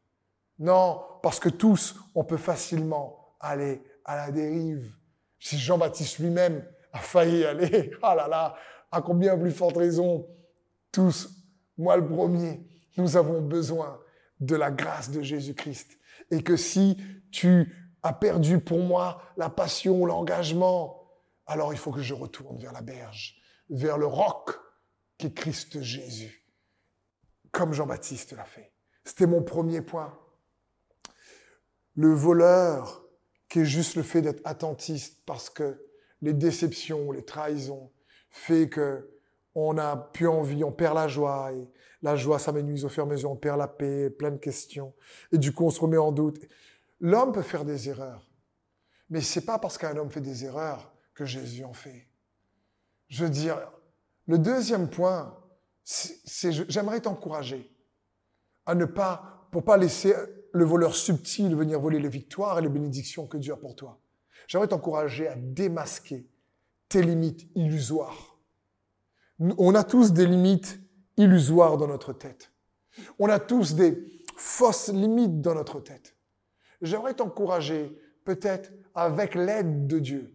[0.59, 4.91] Non, parce que tous, on peut facilement aller à la dérive.
[5.39, 8.55] Si Jean-Baptiste lui-même a failli aller, ah là là,
[8.91, 10.25] à combien plus forte raison,
[10.91, 11.29] tous,
[11.77, 12.65] moi le premier,
[12.95, 13.99] nous avons besoin
[14.39, 15.97] de la grâce de Jésus-Christ.
[16.31, 16.97] Et que si
[17.31, 21.11] tu as perdu pour moi la passion, l'engagement,
[21.45, 23.35] alors il faut que je retourne vers la berge,
[23.69, 24.51] vers le roc
[25.17, 26.45] qui est Christ Jésus,
[27.51, 28.71] comme Jean-Baptiste l'a fait.
[29.03, 30.17] C'était mon premier point.
[31.95, 33.05] Le voleur,
[33.49, 35.83] qui est juste le fait d'être attentiste parce que
[36.21, 37.91] les déceptions, les trahisons,
[38.29, 39.09] fait que
[39.55, 41.67] on a plus envie, on perd la joie, et
[42.03, 44.93] la joie s'amenuise au fur et à mesure, on perd la paix, plein de questions,
[45.31, 46.45] et du coup on se remet en doute.
[46.99, 48.29] L'homme peut faire des erreurs,
[49.09, 52.07] mais c'est pas parce qu'un homme fait des erreurs que Jésus en fait.
[53.07, 53.57] Je veux dire,
[54.25, 55.37] le deuxième point,
[55.83, 57.73] c'est j'aimerais t'encourager
[58.65, 60.13] à ne pas, pour pas laisser
[60.51, 64.01] le voleur subtil venir voler les victoires et les bénédictions que Dieu a pour toi.
[64.47, 66.29] J'aimerais t'encourager à démasquer
[66.89, 68.37] tes limites illusoires.
[69.39, 70.79] On a tous des limites
[71.15, 72.51] illusoires dans notre tête.
[73.19, 76.16] On a tous des fausses limites dans notre tête.
[76.81, 80.33] J'aimerais t'encourager, peut-être avec l'aide de Dieu,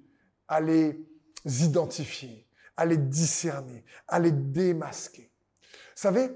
[0.49, 1.05] à les
[1.45, 5.31] identifier, à les discerner, à les démasquer.
[5.63, 6.31] Vous savez,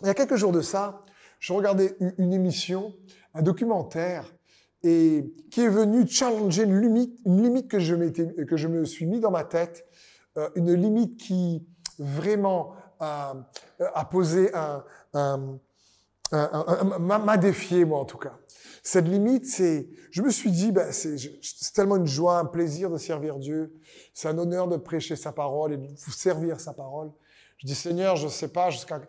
[0.00, 1.04] il y a quelques jours de ça,
[1.38, 2.94] je regardais une émission,
[3.34, 4.32] un documentaire,
[4.82, 7.94] et qui est venu challenger une limite, une limite que, je
[8.44, 9.86] que je me suis mis dans ma tête,
[10.36, 11.66] euh, une limite qui
[11.98, 13.34] vraiment a,
[14.10, 15.58] posé un, un,
[16.32, 18.38] m'a défié moi en tout cas.
[18.86, 22.98] Cette limite, c'est, je me suis dit, ben, c'est tellement une joie, un plaisir de
[22.98, 23.74] servir Dieu.
[24.14, 27.10] C'est un honneur de prêcher sa parole et de vous servir sa parole.
[27.58, 29.00] Je dis, Seigneur, je ne sais pas jusqu'à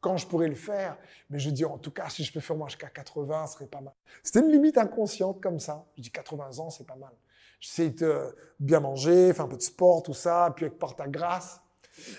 [0.00, 0.96] quand je pourrais le faire,
[1.30, 3.66] mais je dis, en tout cas, si je peux faire moi jusqu'à 80, ce serait
[3.66, 3.92] pas mal.
[4.22, 5.84] C'était une limite inconsciente comme ça.
[5.96, 7.10] Je dis, 80 ans, c'est pas mal.
[7.58, 11.08] J'essaie de bien manger, faire un peu de sport, tout ça, puis avec par ta
[11.08, 11.60] grâce.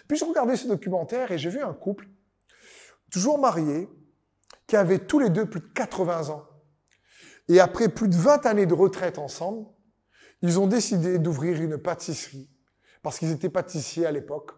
[0.10, 2.10] Puis je regardais ce documentaire et j'ai vu un couple,
[3.10, 3.88] toujours marié,
[4.67, 6.45] qui avait tous les deux plus de 80 ans.
[7.48, 9.66] Et après plus de 20 années de retraite ensemble,
[10.42, 12.50] ils ont décidé d'ouvrir une pâtisserie,
[13.02, 14.52] parce qu'ils étaient pâtissiers à l'époque.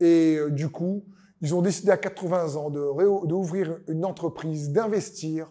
[0.00, 1.04] Et euh, du coup,
[1.40, 5.50] ils ont décidé à 80 ans d'ouvrir une entreprise, d'investir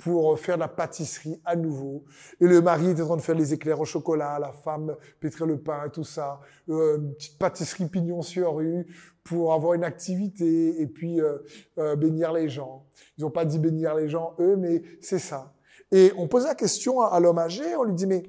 [0.00, 2.04] pour faire de la pâtisserie à nouveau.
[2.40, 5.46] Et le mari était en train de faire les éclairs au chocolat, la femme pétrait
[5.46, 6.40] le pain, tout ça.
[6.68, 8.86] Euh, une petite pâtisserie pignon sur rue
[9.22, 11.38] pour avoir une activité et puis euh,
[11.78, 12.86] euh, bénir les gens.
[13.18, 15.52] Ils n'ont pas dit bénir les gens, eux, mais c'est ça.
[15.92, 18.22] Et on posait la question à, l'homme âgé, on lui dit, mais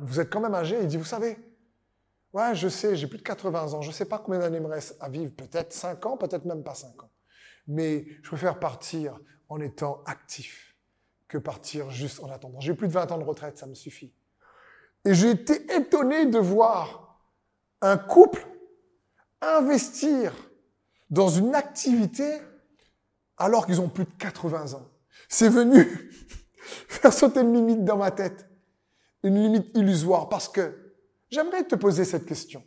[0.00, 0.78] vous êtes quand même âgé?
[0.80, 1.36] Il dit, vous savez,
[2.32, 4.68] ouais, je sais, j'ai plus de 80 ans, je ne sais pas combien d'années me
[4.68, 7.10] reste à vivre, peut-être 5 ans, peut-être même pas 5 ans.
[7.66, 10.76] Mais je préfère partir en étant actif
[11.26, 12.60] que partir juste en attendant.
[12.60, 14.12] J'ai plus de 20 ans de retraite, ça me suffit.
[15.04, 17.18] Et j'ai été étonné de voir
[17.80, 18.46] un couple
[19.40, 20.32] investir
[21.10, 22.40] dans une activité
[23.36, 24.88] alors qu'ils ont plus de 80 ans.
[25.28, 25.84] C'est venu
[26.88, 28.48] faire sauter une limite dans ma tête,
[29.22, 30.94] une limite illusoire, parce que
[31.30, 32.62] j'aimerais te poser cette question.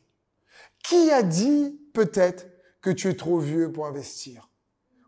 [0.84, 2.48] Qui a dit peut-être
[2.82, 4.50] que tu es trop vieux pour investir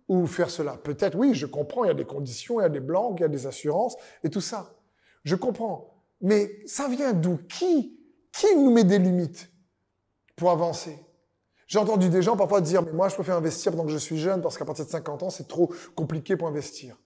[0.08, 0.74] ou faire cela?
[0.78, 3.22] Peut-être, oui, je comprends, il y a des conditions, il y a des blancs, il
[3.22, 4.76] y a des assurances et tout ça.
[5.24, 6.04] Je comprends.
[6.22, 7.38] Mais ça vient d'où?
[7.48, 7.98] Qui
[8.32, 9.50] Qui nous met des limites
[10.36, 10.98] pour avancer?
[11.68, 14.18] J'ai entendu des gens parfois dire, mais moi, je préfère investir pendant que je suis
[14.18, 16.98] jeune parce qu'à partir de 50 ans, c'est trop compliqué pour investir.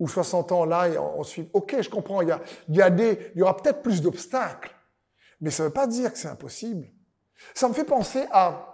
[0.00, 3.30] Ou 60 ans, là, et ensuite, ok, je comprends, il y, a, il y, des,
[3.34, 4.74] il y aura peut-être plus d'obstacles,
[5.40, 6.88] mais ça ne veut pas dire que c'est impossible.
[7.54, 8.70] Ça me fait penser à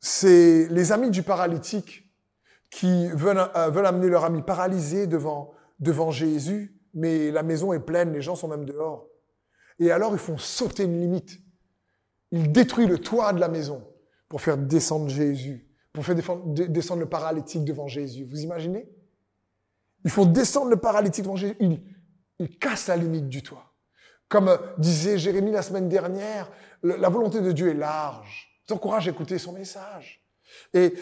[0.00, 2.04] c'est les amis du paralytique
[2.70, 7.80] qui veulent, euh, veulent amener leur ami paralysé devant, devant Jésus, mais la maison est
[7.80, 9.08] pleine, les gens sont même dehors.
[9.78, 11.38] Et alors ils font sauter une limite.
[12.30, 13.82] Ils détruisent le toit de la maison
[14.28, 18.24] pour faire descendre Jésus, pour faire descendre le paralytique devant Jésus.
[18.24, 18.88] Vous imaginez?
[20.08, 21.54] Ils font descendre le paralytique devant Jésus.
[21.60, 21.82] Ils,
[22.38, 23.74] ils cassent la limite du toit.
[24.30, 26.50] Comme euh, disait Jérémie la semaine dernière,
[26.82, 28.58] la volonté de Dieu est large.
[28.62, 30.26] Je t'encourage à écouter son message.
[30.72, 30.94] Et,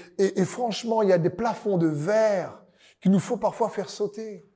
[0.44, 2.60] franchement, il y a des plafonds de verre
[3.00, 4.50] qu'il nous faut parfois faire sauter.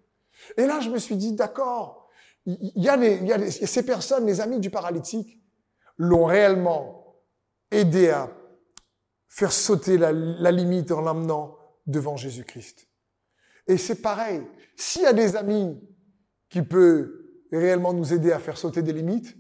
[0.57, 2.09] Et là, je me suis dit, d'accord,
[2.45, 5.41] il y, a il ces personnes, les amis du paralytique,
[5.97, 7.23] l'ont réellement
[7.71, 8.37] aidé à
[9.29, 12.90] faire sauter la limite en l'amenant devant Jésus-Christ.
[13.67, 14.43] Et c'est pareil,
[14.77, 15.79] s'il y a des amis
[16.49, 17.11] qui peuvent
[17.53, 19.37] réellement nous aider à faire sauter des limites,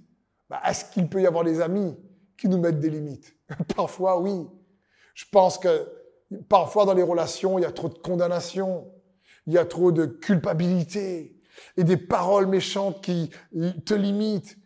[0.49, 1.97] bah, est-ce qu'il peut y avoir des amis
[2.37, 3.37] qui nous mettent des limites?
[3.77, 4.47] Parfois, oui.
[5.15, 5.89] Je pense que
[6.49, 8.91] parfois dans les relations, il y a trop de condamnation,
[9.47, 11.37] il y a trop de culpabilité
[11.77, 13.31] et des paroles méchantes qui
[13.85, 14.57] te limitent.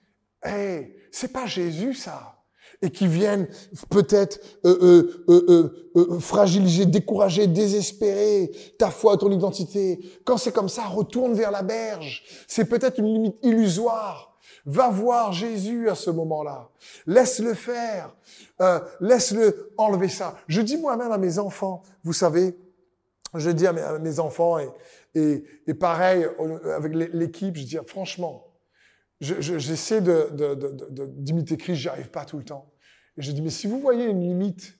[0.42, 2.33] Hey, c'est pas Jésus ça
[2.82, 3.48] et qui viennent
[3.90, 10.00] peut-être euh, euh, euh, fragiliser, décourager, désespérer ta foi, ton identité.
[10.24, 12.24] Quand c'est comme ça, retourne vers la berge.
[12.46, 14.36] C'est peut-être une limite illusoire.
[14.66, 16.70] Va voir Jésus à ce moment-là.
[17.06, 18.14] Laisse-le faire.
[18.60, 20.36] Euh, laisse-le enlever ça.
[20.48, 22.56] Je dis moi-même à mes enfants, vous savez,
[23.34, 24.68] je dis à mes, enfants, et,
[25.16, 26.26] et, et, pareil
[26.76, 28.43] avec l'équipe, je dis franchement,
[29.20, 32.72] j'essaie de, d'imiter Christ, j'y arrive pas tout le temps.
[33.16, 34.78] Je dis, mais si vous voyez une limite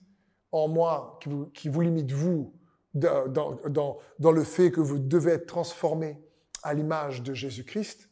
[0.51, 1.19] en moi
[1.53, 2.53] qui vous, limite, vous,
[2.93, 6.21] dans, dans, dans le fait que vous devez être transformé
[6.63, 8.09] à l'image de Jésus-Christ,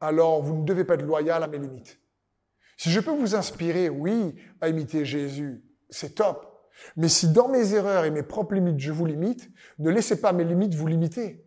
[0.00, 2.00] alors vous ne devez pas être loyal à mes limites.
[2.76, 6.52] Si je peux vous inspirer, oui, à imiter Jésus, c'est top.
[6.96, 10.32] Mais si dans mes erreurs et mes propres limites, je vous limite, ne laissez pas
[10.32, 11.46] mes limites vous limiter.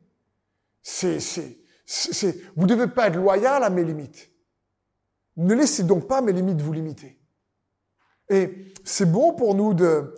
[0.82, 1.60] C'est, c'est,
[1.92, 4.30] c'est, vous ne devez pas être loyal à mes limites.
[5.38, 7.20] Ne laissez donc pas mes limites vous limiter.
[8.30, 10.14] Et c'est bon pour nous de,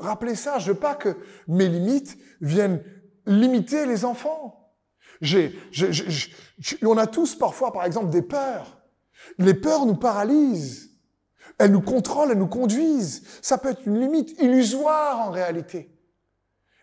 [0.00, 0.60] rappeler ça.
[0.60, 1.16] Je veux pas que
[1.48, 2.80] mes limites viennent
[3.26, 4.72] limiter les enfants.
[6.82, 8.80] On a tous parfois, par exemple, des peurs.
[9.38, 10.92] Les peurs nous paralysent.
[11.58, 13.26] Elles nous contrôlent, elles nous conduisent.
[13.42, 15.90] Ça peut être une limite illusoire en réalité.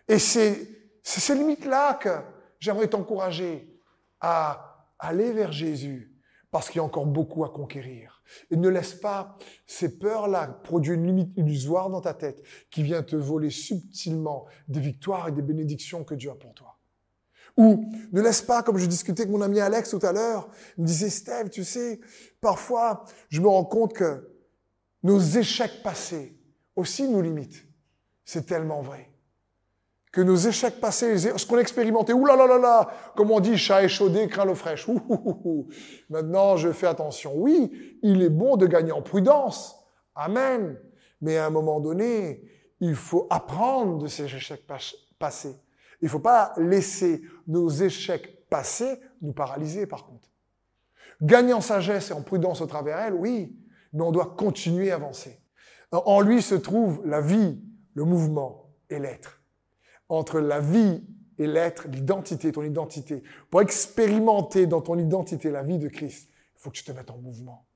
[0.06, 0.68] Et c'est
[1.02, 2.10] ces limites-là que
[2.60, 3.71] j'aimerais t'encourager
[4.22, 6.16] à aller vers Jésus,
[6.50, 8.22] parce qu'il y a encore beaucoup à conquérir.
[8.50, 13.02] Et ne laisse pas ces peurs-là produire une limite illusoire dans ta tête qui vient
[13.02, 16.78] te voler subtilement des victoires et des bénédictions que Dieu a pour toi.
[17.56, 20.82] Ou ne laisse pas, comme je discutais avec mon ami Alex tout à l'heure, il
[20.82, 22.00] me disait, Steve, tu sais,
[22.40, 24.30] parfois, je me rends compte que
[25.02, 26.38] nos échecs passés
[26.76, 27.66] aussi nous limitent.
[28.24, 29.11] C'est tellement vrai.
[30.12, 33.82] Que nos échecs passés, ce qu'on a expérimenté, ouh là là comme on dit, chat
[33.82, 34.86] échaudé, craint l'eau fraîche.
[34.86, 35.68] Ouh,
[36.10, 37.32] Maintenant, je fais attention.
[37.34, 39.74] Oui, il est bon de gagner en prudence.
[40.14, 40.78] Amen.
[41.22, 42.44] Mais à un moment donné,
[42.80, 44.66] il faut apprendre de ces échecs
[45.18, 45.56] passés.
[46.02, 50.28] Il ne faut pas laisser nos échecs passés nous paralyser, par contre.
[51.22, 53.56] Gagner en sagesse et en prudence au travers elle, oui,
[53.92, 55.40] mais on doit continuer à avancer.
[55.92, 57.62] En lui se trouve la vie,
[57.94, 59.41] le mouvement et l'être.
[60.12, 61.02] Entre la vie
[61.38, 66.60] et l'être, l'identité, ton identité, pour expérimenter dans ton identité la vie de Christ, il
[66.60, 67.66] faut que tu te mettes en mouvement.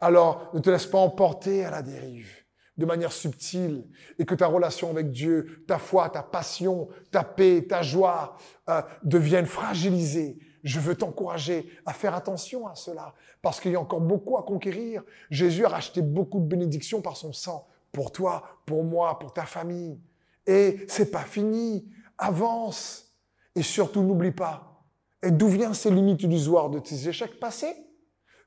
[0.00, 2.30] Alors, ne te laisse pas emporter à la dérive
[2.78, 3.84] de manière subtile
[4.18, 8.38] et que ta relation avec Dieu, ta foi, ta passion, ta paix, ta joie
[8.70, 10.38] euh, deviennent fragilisées.
[10.64, 13.12] Je veux t'encourager à faire attention à cela
[13.42, 15.02] parce qu'il y a encore beaucoup à conquérir.
[15.28, 19.44] Jésus a racheté beaucoup de bénédictions par son sang pour toi, pour moi, pour ta
[19.44, 20.00] famille.
[20.46, 21.90] Et c'est pas fini.
[22.18, 23.14] Avance.
[23.54, 24.84] Et surtout, n'oublie pas.
[25.22, 27.74] Et d'où viennent ces limites illusoires de tes échecs passés?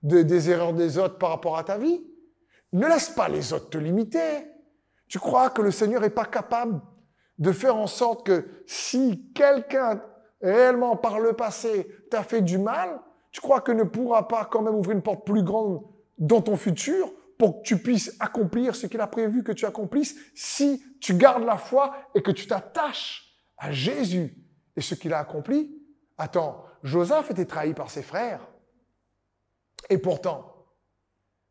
[0.01, 2.01] De, des erreurs des autres par rapport à ta vie?
[2.71, 4.45] Ne laisse pas les autres te limiter.
[5.07, 6.81] Tu crois que le Seigneur n'est pas capable
[7.39, 10.01] de faire en sorte que si quelqu'un
[10.41, 14.61] réellement par le passé t'a fait du mal, tu crois que ne pourra pas quand
[14.61, 15.81] même ouvrir une porte plus grande
[16.17, 17.11] dans ton futur?
[17.39, 21.45] Pour que tu puisses accomplir ce qu'il a prévu que tu accomplisses si tu gardes
[21.45, 24.37] la foi et que tu t'attaches à Jésus
[24.75, 25.81] et ce qu'il a accompli.
[26.17, 28.45] Attends, Joseph était trahi par ses frères.
[29.89, 30.67] Et pourtant,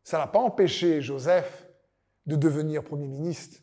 [0.05, 1.66] ça n'a pas empêché Joseph
[2.26, 3.59] de devenir Premier ministre.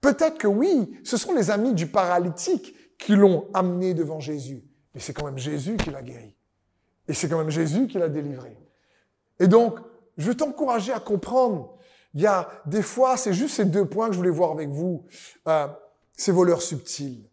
[0.00, 4.64] Peut-être que oui, ce sont les amis du paralytique qui l'ont amené devant Jésus.
[4.94, 6.34] Mais c'est quand même Jésus qui l'a guéri.
[7.06, 8.56] Et c'est quand même Jésus qui l'a délivré.
[9.38, 9.78] Et donc,
[10.18, 11.76] je veux t'encourager à comprendre.
[12.14, 14.68] Il y a des fois, c'est juste ces deux points que je voulais voir avec
[14.68, 15.04] vous.
[15.46, 15.66] Euh,
[16.16, 17.24] ces voleurs subtils.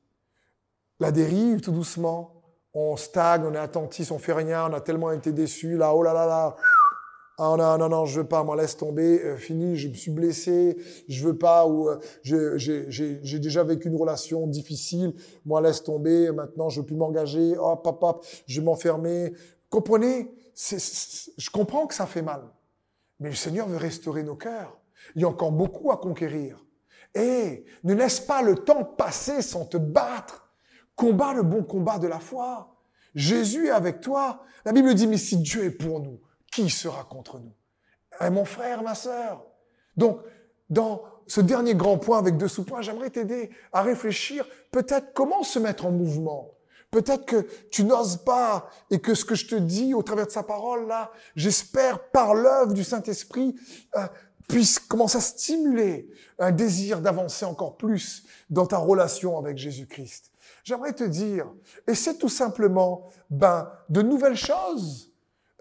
[1.00, 2.42] La dérive, tout doucement.
[2.74, 5.78] On stagne, on est attentif, on fait rien, on a tellement été déçus.
[5.78, 6.56] Là, oh là là là,
[7.38, 10.12] ah non, non, non, je veux pas, moi laisse tomber, euh, fini, je me suis
[10.12, 10.78] blessé,
[11.10, 15.14] je veux pas, ou euh, j'ai déjà vécu une relation difficile,
[15.46, 19.34] moi laisse tomber, maintenant je veux plus m'engager, hop, hop, hop, je vais m'enfermer.
[19.70, 22.42] Comprenez Je comprends que ça fait mal,
[23.20, 24.78] mais le Seigneur veut restaurer nos cœurs.
[25.16, 26.66] Il y a encore beaucoup à conquérir.
[27.14, 30.52] Et ne laisse pas le temps passer sans te battre.
[30.96, 32.76] Combat le bon combat de la foi.
[33.14, 34.44] Jésus est avec toi.
[34.66, 36.20] La Bible dit, mais si Dieu est pour nous,
[36.52, 37.54] qui sera contre nous?
[38.22, 39.46] Eh, Mon frère, ma sœur.
[39.96, 40.20] Donc,
[40.70, 45.60] dans ce dernier grand point avec deux sous-points, j'aimerais t'aider à réfléchir peut-être comment se
[45.60, 46.55] mettre en mouvement.
[46.96, 50.32] Peut-être que tu n'oses pas et que ce que je te dis au travers de
[50.32, 53.54] sa parole là, j'espère par l'œuvre du Saint-Esprit
[53.98, 54.08] euh,
[54.48, 56.08] puisse commencer à stimuler
[56.40, 60.32] un désir d'avancer encore plus dans ta relation avec Jésus-Christ.
[60.64, 61.52] J'aimerais te dire,
[61.94, 65.12] c'est tout simplement ben de nouvelles choses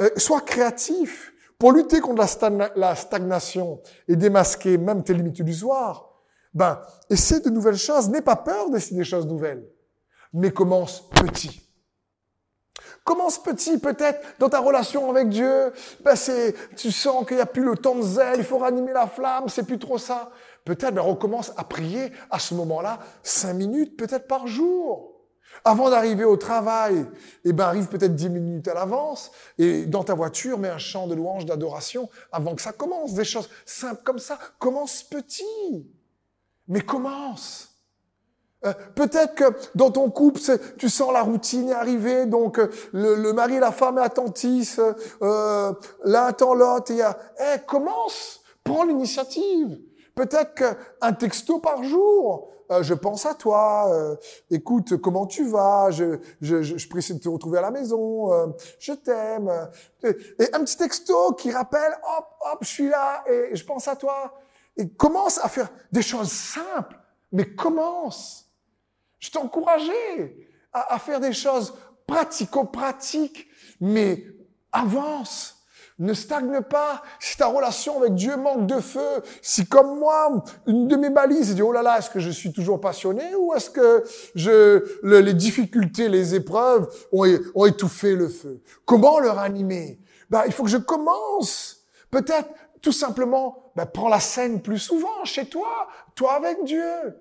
[0.00, 2.24] euh, sois créatif pour lutter contre
[2.76, 6.12] la, stagnation et démasquer même tes limites illusoires.
[6.52, 6.80] Ben,
[7.10, 8.08] essaie de nouvelles choses.
[8.08, 9.68] N'aie pas peur d'essayer des choses nouvelles.
[10.34, 11.62] Mais commence petit.
[13.04, 15.72] Commence petit, peut-être dans ta relation avec Dieu.
[16.02, 18.92] Ben c'est, tu sens qu'il n'y a plus le temps de zèle, il faut ranimer
[18.92, 20.30] la flamme, c'est plus trop ça.
[20.64, 25.10] Peut-être ben, recommence à prier à ce moment-là cinq minutes, peut-être par jour.
[25.64, 27.06] Avant d'arriver au travail,
[27.44, 31.06] eh ben, arrive peut-être dix minutes à l'avance et dans ta voiture, mets un chant
[31.06, 33.12] de louange, d'adoration avant que ça commence.
[33.12, 34.38] Des choses simples comme ça.
[34.58, 35.86] Commence petit.
[36.66, 37.73] Mais commence.
[38.64, 39.44] Euh, peut-être que
[39.74, 40.40] dans ton couple,
[40.78, 44.80] tu sens la routine arriver, donc euh, le, mari et la femme attentissent,
[45.22, 45.72] euh,
[46.04, 49.78] l'un attend l'autre, et il y a, eh, commence, prends l'initiative.
[50.14, 54.16] Peut-être qu'un texto par jour, euh, je pense à toi, euh,
[54.50, 58.30] écoute, comment tu vas, je, je, je, je prie de te retrouver à la maison,
[58.78, 59.50] je t'aime.
[60.02, 63.96] Et un petit texto qui rappelle, hop, hop, je suis là et je pense à
[63.96, 64.40] toi.
[64.76, 66.98] Et commence à faire des choses simples,
[67.32, 68.43] mais commence.
[69.24, 70.36] Je t'encourageais
[70.70, 71.72] à, faire des choses
[72.06, 73.48] pratico-pratiques,
[73.80, 74.22] mais
[74.70, 75.64] avance.
[75.98, 77.02] Ne stagne pas.
[77.20, 81.54] Si ta relation avec Dieu manque de feu, si comme moi, une de mes balises
[81.54, 84.04] dit, oh là là, est-ce que je suis toujours passionné ou est-ce que
[85.02, 88.60] les difficultés, les épreuves ont, étouffé le feu?
[88.84, 90.00] Comment le ranimer?
[90.28, 91.86] Ben, il faut que je commence.
[92.10, 92.50] Peut-être
[92.82, 97.16] tout simplement, ben, prends la scène plus souvent chez toi, toi avec Dieu.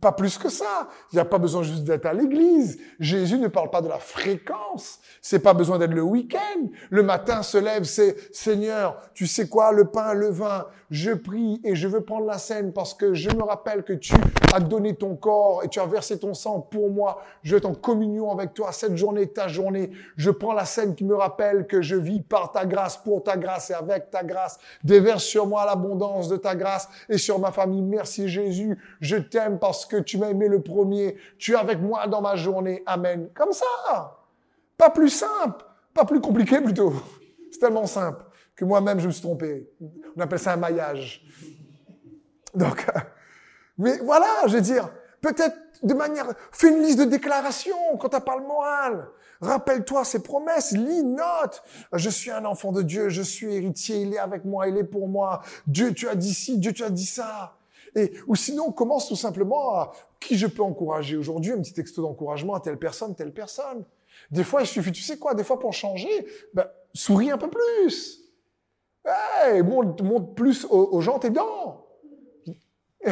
[0.00, 0.88] Pas plus que ça.
[1.12, 2.78] Il n'y a pas besoin juste d'être à l'église.
[2.98, 5.00] Jésus ne parle pas de la fréquence.
[5.22, 6.68] C'est pas besoin d'être le week-end.
[6.90, 10.66] Le matin se lève, c'est Seigneur, tu sais quoi, le pain, le vin.
[10.90, 14.12] Je prie et je veux prendre la scène parce que je me rappelle que tu
[14.52, 17.22] as donné ton corps et tu as versé ton sang pour moi.
[17.42, 18.72] Je veux être en communion avec toi.
[18.72, 19.92] Cette journée, ta journée.
[20.16, 23.36] Je prends la scène qui me rappelle que je vis par ta grâce, pour ta
[23.36, 24.58] grâce et avec ta grâce.
[24.82, 27.82] Déverse sur moi l'abondance de ta grâce et sur ma famille.
[27.82, 28.76] Merci Jésus.
[29.00, 31.16] Je t'aime parce que tu m'as aimé le premier.
[31.38, 32.82] Tu es avec moi dans ma journée.
[32.86, 33.28] Amen.
[33.34, 34.18] Comme ça.
[34.76, 35.64] Pas plus simple.
[35.94, 36.92] Pas plus compliqué plutôt.
[37.50, 38.24] C'est tellement simple
[38.56, 39.70] que moi-même je me suis trompé.
[40.16, 41.24] On appelle ça un maillage.
[42.54, 42.86] Donc,
[43.78, 48.20] mais voilà, je veux dire, peut-être de manière, fais une liste de déclarations quand t'as
[48.20, 49.08] pas le moral.
[49.40, 51.62] Rappelle-toi ses promesses, lis, note.
[51.94, 54.84] Je suis un enfant de Dieu, je suis héritier, il est avec moi, il est
[54.84, 55.40] pour moi.
[55.66, 57.56] Dieu, tu as dit ci, Dieu, tu as dit ça.
[57.94, 61.72] Et, ou sinon, on commence tout simplement à qui je peux encourager aujourd'hui, un petit
[61.72, 63.84] texto d'encouragement à telle personne, telle personne.
[64.30, 67.48] Des fois, il suffit, tu sais quoi, des fois pour changer, ben, souris un peu
[67.48, 68.20] plus.
[69.04, 71.86] Hey, montre plus aux, gens tes dents.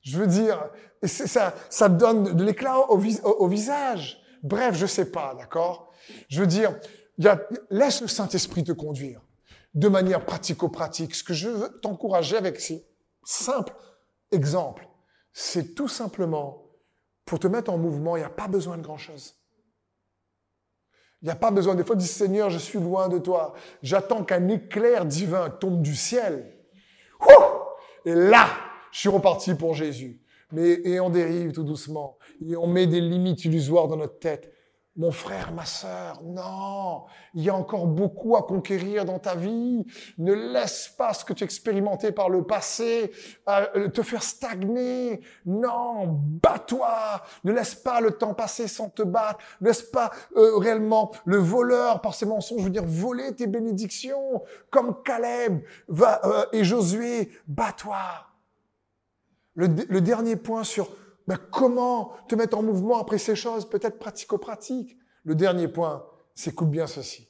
[0.00, 0.70] je veux dire,
[1.02, 4.22] ça, ça donne de l'éclat au, au, visage.
[4.42, 5.92] Bref, je sais pas, d'accord?
[6.28, 6.78] Je veux dire,
[7.18, 9.20] y a, laisse le Saint-Esprit te conduire
[9.74, 11.14] de manière pratico-pratique.
[11.14, 12.60] Ce que je veux t'encourager avec
[13.28, 13.74] ces simples
[14.32, 14.88] exemples,
[15.34, 16.64] c'est tout simplement
[17.26, 19.34] pour te mettre en mouvement, il n'y a pas besoin de grand-chose.
[21.20, 21.74] Il n'y a pas besoin.
[21.74, 23.52] Des fois, dis Seigneur, je suis loin de toi.
[23.82, 26.56] J'attends qu'un éclair divin tombe du ciel.
[28.06, 28.48] et là,
[28.92, 30.22] je suis reparti pour Jésus.
[30.52, 32.16] Mais, et on dérive tout doucement.
[32.40, 34.50] Et on met des limites illusoires dans notre tête
[34.98, 39.86] mon frère, ma sœur, non, il y a encore beaucoup à conquérir dans ta vie.
[40.18, 43.12] Ne laisse pas ce que tu as expérimenté par le passé
[43.48, 45.20] euh, te faire stagner.
[45.46, 47.22] Non, bats-toi.
[47.44, 49.38] Ne laisse pas le temps passer sans te battre.
[49.60, 53.46] Ne laisse pas euh, réellement le voleur par ses mensonges, je veux dire, voler tes
[53.46, 54.42] bénédictions.
[54.68, 57.98] Comme Caleb va, euh, et Josué, bats-toi.
[59.54, 60.88] Le, le dernier point sur
[61.28, 66.50] ben, comment te mettre en mouvement après ces choses, peut-être pratico-pratiques Le dernier point, c'est
[66.50, 67.28] écoute bien ceci.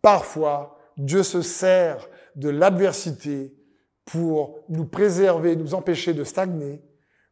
[0.00, 3.56] Parfois, Dieu se sert de l'adversité
[4.04, 6.82] pour nous préserver, nous empêcher de stagner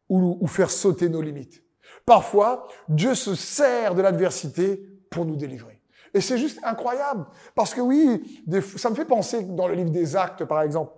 [0.09, 1.63] ou faire sauter nos limites.
[2.05, 5.81] Parfois, Dieu se sert de l'adversité pour nous délivrer.
[6.13, 7.25] Et c'est juste incroyable.
[7.55, 8.43] Parce que oui,
[8.77, 10.91] ça me fait penser dans le livre des actes, par exemple,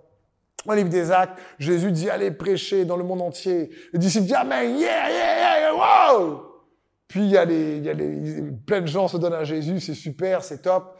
[0.66, 3.70] dans livre des actes, Jésus dit allez prêcher dans le monde entier.
[3.92, 6.52] Les disciples disent amen, yeah, yeah, yeah, wow!
[7.08, 9.44] Puis il y a les, il y a les, plein de gens se donnent à
[9.44, 10.98] Jésus, c'est super, c'est top.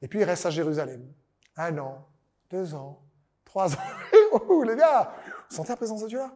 [0.00, 1.12] Et puis il reste à Jérusalem.
[1.56, 2.08] Un an,
[2.50, 3.02] deux ans,
[3.44, 3.78] trois ans.
[4.48, 5.12] oh, les gars,
[5.50, 6.32] vous sentez la présence de Dieu là?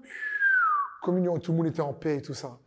[1.02, 2.58] Communion, tout le monde était en paix et tout ça.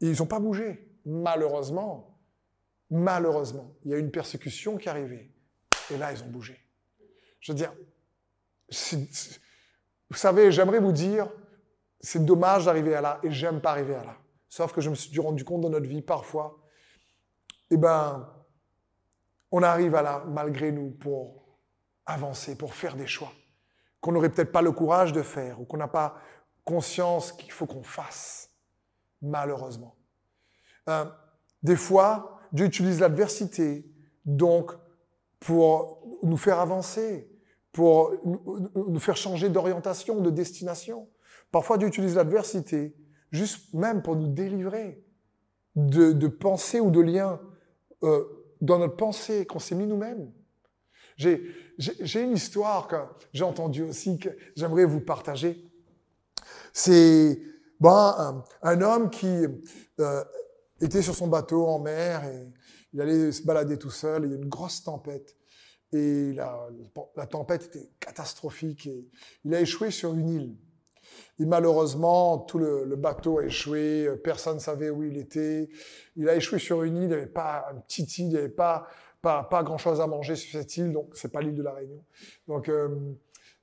[0.00, 0.92] Ils n'ont pas bougé.
[1.04, 2.18] Malheureusement,
[2.90, 5.32] malheureusement, il y a une persécution qui est arrivée.
[5.90, 6.60] Et là, ils ont bougé.
[7.40, 7.72] Je veux dire,
[10.10, 11.28] vous savez, j'aimerais vous dire,
[12.00, 14.16] c'est dommage d'arriver à là et j'aime pas arriver à là.
[14.48, 16.58] Sauf que je me suis rendu compte dans notre vie parfois,
[17.70, 18.32] eh ben,
[19.50, 21.58] on arrive à là malgré nous pour
[22.06, 23.32] avancer, pour faire des choix
[24.00, 26.16] qu'on n'aurait peut-être pas le courage de faire ou qu'on n'a pas
[26.64, 28.50] conscience qu'il faut qu'on fasse,
[29.20, 29.96] malheureusement.
[30.88, 31.06] Euh,
[31.60, 33.84] des fois, Dieu utilise l'adversité
[34.24, 34.72] donc
[35.40, 37.28] pour nous faire avancer,
[37.76, 41.10] pour nous faire changer d'orientation, de destination.
[41.52, 42.96] Parfois, Dieu utilise l'adversité,
[43.30, 45.04] juste même pour nous délivrer
[45.74, 47.38] de, pensées ou de liens
[48.02, 48.24] euh,
[48.62, 50.32] dans notre pensée qu'on s'est mis nous-mêmes.
[51.18, 52.96] J'ai une histoire que
[53.34, 55.62] j'ai entendue aussi que j'aimerais vous partager.
[56.72, 57.38] C'est
[57.78, 59.44] ben, un, homme qui
[60.00, 60.24] euh,
[60.80, 62.48] était sur son bateau en mer et
[62.94, 65.35] il allait se balader tout seul et il y a une grosse tempête.
[65.92, 66.68] Et la,
[67.16, 69.08] la, tempête était catastrophique et
[69.44, 70.56] il a échoué sur une île.
[71.38, 75.68] Et malheureusement, tout le, bateau a échoué, personne ne savait où il était.
[76.16, 78.36] Il a échoué sur une île, il n'y avait pas un petit île, il n'y
[78.36, 78.88] avait pas,
[79.22, 82.04] pas, pas grand-chose à manger sur cette île, donc c'est pas l'île de la Réunion.
[82.48, 82.88] Donc, euh,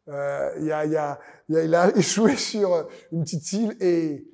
[0.08, 1.20] euh, il, a, il, a,
[1.50, 4.26] il a échoué sur une petite île et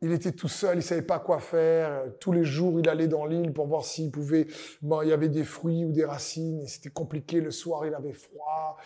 [0.00, 2.04] il était tout seul, il savait pas quoi faire.
[2.20, 4.46] Tous les jours, il allait dans l'île pour voir s'il pouvait.
[4.80, 7.40] Bon, il y avait des fruits ou des racines, c'était compliqué.
[7.40, 8.76] Le soir, il avait froid.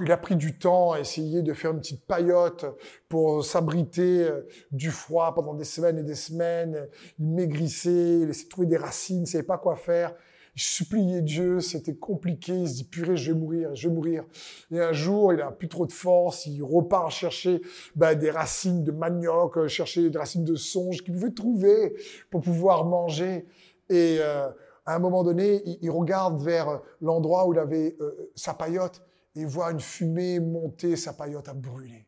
[0.00, 2.66] Il a pris du temps à essayer de faire une petite paillote
[3.08, 6.88] pour s'abriter euh, du froid pendant des semaines et des semaines.
[7.20, 10.14] Il maigrissait, il essayait de trouver des racines, il savait pas quoi faire.
[10.54, 12.52] Il suppliait Dieu, c'était compliqué.
[12.52, 14.24] Il se dit, purée, je vais mourir, je vais mourir.
[14.70, 16.46] Et un jour, il a plus trop de force.
[16.46, 17.62] Il repart chercher
[17.96, 21.94] ben, des racines de manioc, euh, chercher des racines de songe qu'il pouvait trouver
[22.30, 23.46] pour pouvoir manger.
[23.88, 24.48] Et euh,
[24.84, 27.96] à un moment donné, il, regarde vers euh, l'endroit où il avait
[28.34, 29.02] sa paillote
[29.34, 32.06] et voit une fumée monter, sa paillote a brûlé.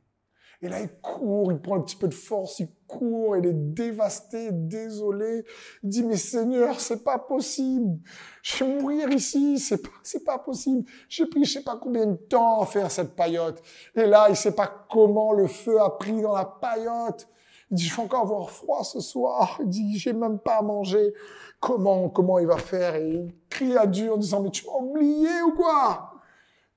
[0.65, 3.53] Et là, il court, il prend un petit peu de force, il court, il est
[3.53, 5.45] dévasté, désolé.
[5.83, 7.99] Il dit, mais Seigneur, c'est pas possible.
[8.43, 9.91] Je vais mourir ici, c'est pas,
[10.25, 10.89] pas possible.
[11.11, 13.63] J'ai pris je sais pas combien de temps à faire cette paillote.
[13.95, 17.29] Et là, il sait pas comment le feu a pris dans la paillote.
[17.71, 19.59] Il dit, je vais encore avoir froid ce soir.
[19.61, 21.13] Il dit, j'ai même pas à manger.
[21.61, 22.95] Comment, comment il va faire?
[22.95, 26.11] Et il crie à Dieu en disant, mais tu m'as oublié ou quoi?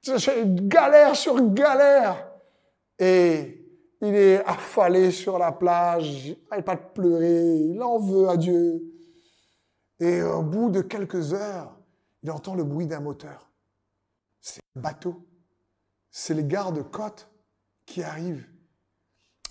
[0.02, 2.34] J'ai galère sur galère.
[3.00, 3.64] Et
[4.02, 8.38] il est affalé sur la plage, il n'arrête pas de pleurer, il en veut à
[8.38, 8.82] Dieu.
[10.00, 11.76] Et au bout de quelques heures,
[12.24, 13.50] il entend le bruit d'un moteur.
[14.40, 15.26] C'est un bateau.
[16.12, 17.30] C'est les gardes-côtes
[17.86, 18.48] qui arrivent.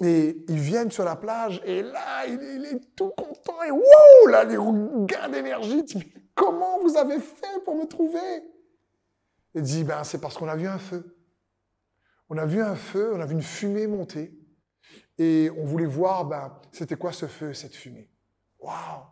[0.01, 4.45] Et ils viennent sur la plage et là, il, est tout content et wow, là,
[4.45, 4.59] des
[5.07, 5.85] gains d'énergie.
[6.35, 8.43] comment vous avez fait pour me trouver?
[9.55, 11.16] Il dit, ben, c'est parce qu'on a vu un feu.
[12.29, 14.37] On a vu un feu, on a vu une fumée monter
[15.19, 18.11] et on voulait voir, ben, c'était quoi ce feu, cette fumée?
[18.59, 19.05] Waouh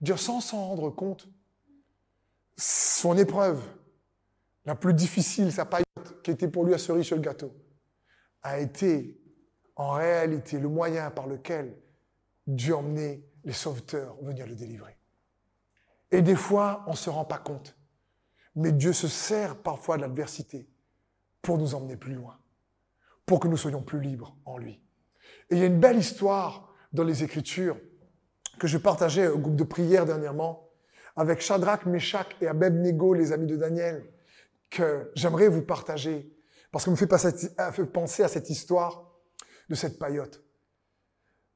[0.00, 1.28] Dieu, sans s'en rendre compte,
[2.56, 3.62] son épreuve,
[4.64, 7.52] la plus difficile, sa paillote, qui était pour lui à cerise sur le gâteau,
[8.42, 9.20] a été
[9.74, 11.76] en réalité le moyen par lequel
[12.46, 14.96] Dieu emmenait les sauveteurs venir le délivrer.
[16.10, 17.76] Et des fois, on ne se rend pas compte.
[18.54, 20.68] Mais Dieu se sert parfois de l'adversité
[21.42, 22.38] pour nous emmener plus loin,
[23.24, 24.82] pour que nous soyons plus libres en lui.
[25.50, 27.78] Et il y a une belle histoire dans les Écritures
[28.58, 30.70] que je partageais au groupe de prière dernièrement
[31.16, 34.04] avec Shadrach, Meshach et Abednego, les amis de Daniel,
[34.70, 36.32] que j'aimerais vous partager
[36.70, 39.12] parce que me fait penser à cette histoire
[39.68, 40.42] de cette paillote.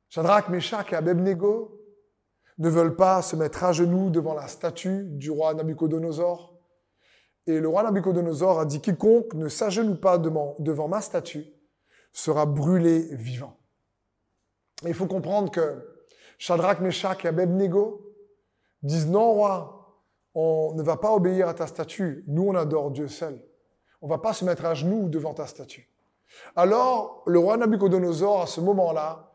[0.09, 1.79] Shadrach, Meshach et Abednego
[2.59, 6.59] ne veulent pas se mettre à genoux devant la statue du roi Nabucodonosor.
[7.51, 11.47] Et le roi Nabucodonosor a dit, quiconque ne s'agenouille pas devant, ma statue
[12.13, 13.57] sera brûlé vivant.
[14.85, 15.85] Et il faut comprendre que
[16.39, 18.15] Shadrach, Meshach et Abednego
[18.85, 19.99] disent, non, roi,
[20.35, 22.25] on ne va pas obéir à ta statue.
[22.29, 23.43] Nous, on adore Dieu seul.
[24.01, 25.91] On va pas se mettre à genoux devant ta statue.
[26.55, 29.33] Alors, le roi Nabucodonosor, à ce moment-là,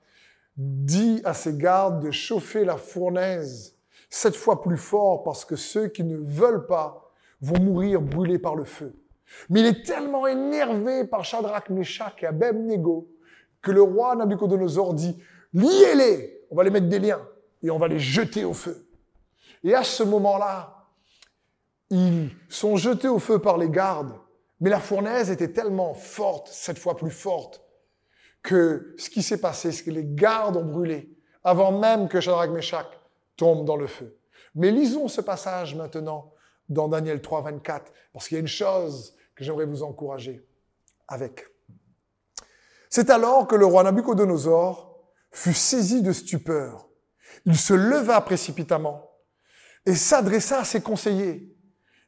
[0.55, 3.75] dit à ses gardes de chauffer la fournaise
[4.09, 7.04] sept fois plus fort parce que ceux qui ne veulent pas
[7.41, 8.95] vont mourir brûlés par le feu.
[9.49, 13.09] Mais il est tellement énervé par Shadrach, Meshach et Abednego
[13.61, 15.17] que le roi Nabucodonosor dit,
[15.53, 17.27] liez-les, on va les mettre des liens
[17.63, 18.87] et on va les jeter au feu.
[19.63, 20.85] Et à ce moment-là,
[21.89, 24.13] ils sont jetés au feu par les gardes
[24.59, 27.61] mais la fournaise était tellement forte, cette fois plus forte,
[28.41, 31.09] que ce qui s'est passé, c'est que les gardes ont brûlé
[31.43, 32.87] avant même que Shadrach Meshach
[33.35, 34.17] tombe dans le feu.
[34.55, 36.31] Mais lisons ce passage maintenant
[36.69, 40.47] dans Daniel 3, 24, parce qu'il y a une chose que j'aimerais vous encourager
[41.07, 41.45] avec.
[42.89, 44.97] C'est alors que le roi Nabucodonosor
[45.31, 46.87] fut saisi de stupeur.
[47.45, 49.11] Il se leva précipitamment
[49.85, 51.55] et s'adressa à ses conseillers.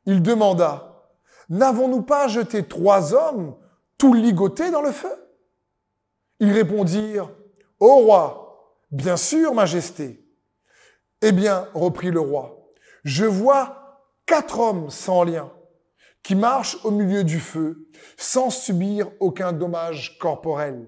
[0.06, 0.88] Il demanda,
[1.50, 3.58] N'avons-nous pas jeté trois hommes
[3.98, 5.12] tout ligotés dans le feu?
[6.40, 7.32] Ils répondirent,
[7.80, 10.26] Ô roi, bien sûr, majesté.
[11.22, 12.70] Eh bien, reprit le roi,
[13.04, 13.87] je vois
[14.28, 15.52] quatre hommes sans lien
[16.22, 20.88] qui marchent au milieu du feu sans subir aucun dommage corporel.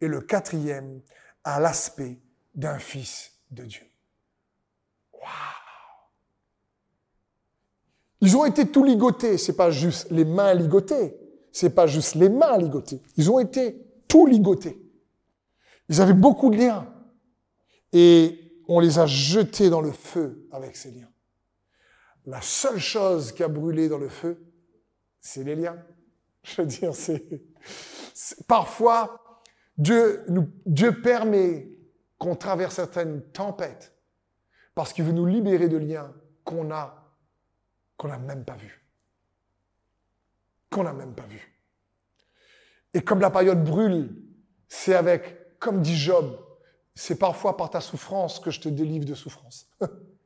[0.00, 1.00] Et le quatrième
[1.44, 2.18] a l'aspect
[2.54, 3.84] d'un fils de Dieu.
[8.20, 9.38] Ils ont été tout ligotés.
[9.38, 11.16] C'est pas juste les mains ligotées.
[11.52, 13.00] C'est pas juste les mains ligotées.
[13.16, 14.80] Ils ont été tout ligotés.
[15.88, 16.92] Ils avaient beaucoup de liens.
[17.92, 21.08] Et on les a jetés dans le feu avec ces liens.
[22.28, 24.38] La seule chose qui a brûlé dans le feu,
[25.18, 25.82] c'est les liens.
[26.42, 27.24] Je veux dire, c'est,
[28.46, 29.40] parfois,
[29.78, 30.26] Dieu,
[31.02, 31.70] permet
[32.18, 33.94] qu'on traverse certaines tempêtes
[34.74, 36.14] parce qu'il veut nous libérer de liens
[36.44, 36.94] qu'on a
[37.96, 38.86] qu'on n'a même pas vu.
[40.70, 41.40] Qu'on n'a même pas vu.
[42.92, 44.14] Et comme la période brûle,
[44.68, 46.38] c'est avec, comme dit Job,
[46.94, 49.70] c'est parfois par ta souffrance que je te délivre de souffrance.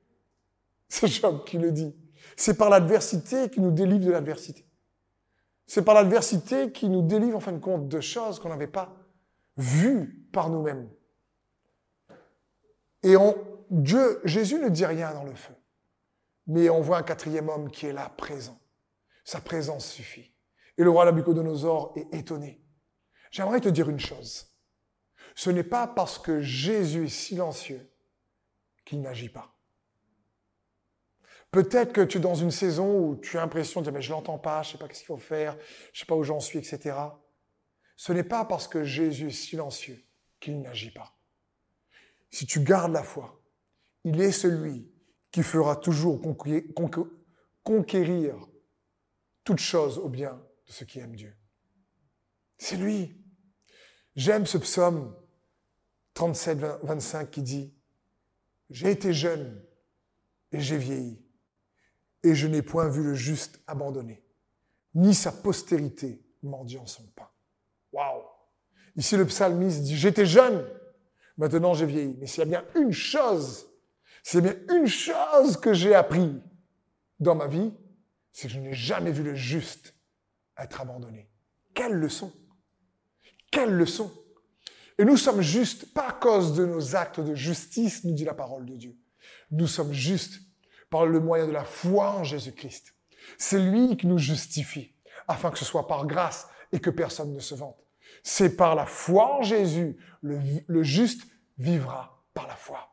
[0.92, 1.96] c'est Job qui le dit.
[2.36, 4.66] C'est par l'adversité qui nous délivre de l'adversité.
[5.66, 8.94] C'est par l'adversité qui nous délivre en fin de compte de choses qu'on n'avait pas
[9.56, 10.90] vues par nous-mêmes.
[13.02, 13.34] Et on,
[13.70, 15.54] Dieu, Jésus ne dit rien dans le feu.
[16.46, 18.60] Mais on voit un quatrième homme qui est là, présent.
[19.24, 20.34] Sa présence suffit.
[20.76, 22.62] Et le roi Nabucodonosor est étonné.
[23.30, 24.46] J'aimerais te dire une chose.
[25.34, 27.90] Ce n'est pas parce que Jésus est silencieux
[28.84, 29.54] qu'il n'agit pas.
[31.52, 34.10] Peut-être que tu es dans une saison où tu as l'impression de dire, mais je
[34.10, 35.56] l'entends pas, je sais pas ce qu'il faut faire,
[35.92, 36.96] je sais pas où j'en suis, etc.
[37.96, 40.02] Ce n'est pas parce que Jésus est silencieux
[40.40, 41.14] qu'il n'agit pas.
[42.30, 43.40] Si tu gardes la foi,
[44.04, 44.90] il est celui
[45.30, 46.20] qui fera toujours
[47.62, 48.34] conquérir
[49.44, 51.36] toute chose au bien de ceux qui aiment Dieu.
[52.58, 53.16] C'est lui.
[54.16, 55.14] J'aime ce psaume
[56.14, 57.74] 37, 25 qui dit,
[58.70, 59.62] J'ai été jeune
[60.52, 61.21] et j'ai vieilli,
[62.22, 64.24] et je n'ai point vu le juste abandonné,
[64.94, 67.28] ni sa postérité mendiant son pain.
[67.92, 68.22] Waouh
[68.96, 70.66] Ici, le psalmiste dit, j'étais jeune,
[71.36, 72.16] maintenant j'ai vieilli.
[72.18, 73.66] Mais s'il y a bien une chose,
[74.22, 76.42] s'il y a bien une chose que j'ai appris
[77.18, 77.72] dans ma vie,
[78.32, 79.94] c'est que je n'ai jamais vu le juste
[80.58, 81.30] être abandonné.
[81.74, 82.32] Quelle leçon
[83.50, 84.12] Quelle leçon
[84.98, 88.34] Et nous sommes justes pas à cause de nos actes de justice, nous dit la
[88.34, 88.96] parole de Dieu.
[89.50, 90.40] Nous sommes justes
[90.92, 92.94] par le moyen de la foi en Jésus-Christ.
[93.38, 94.94] C'est lui qui nous justifie,
[95.26, 97.82] afin que ce soit par grâce et que personne ne se vante.
[98.22, 101.22] C'est par la foi en Jésus, le, le juste
[101.56, 102.90] vivra par la foi.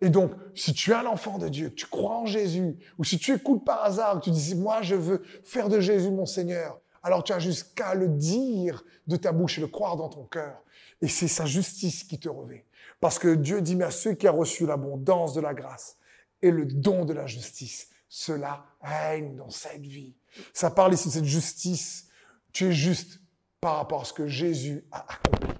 [0.00, 3.18] Et donc, si tu es un enfant de Dieu, tu crois en Jésus, ou si
[3.18, 7.24] tu écoutes par hasard, tu dis, moi, je veux faire de Jésus mon Seigneur, alors
[7.24, 10.62] tu as jusqu'à le dire de ta bouche et le croire dans ton cœur.
[11.00, 12.66] Et c'est sa justice qui te revêt.
[13.00, 15.98] Parce que Dieu dit, mais à ceux qui ont reçu l'abondance de la grâce
[16.42, 20.14] et le don de la justice, cela règne dans cette vie.
[20.52, 22.08] Ça parle ici de cette justice.
[22.52, 23.20] Tu es juste
[23.60, 25.54] par rapport à ce que Jésus a accompli.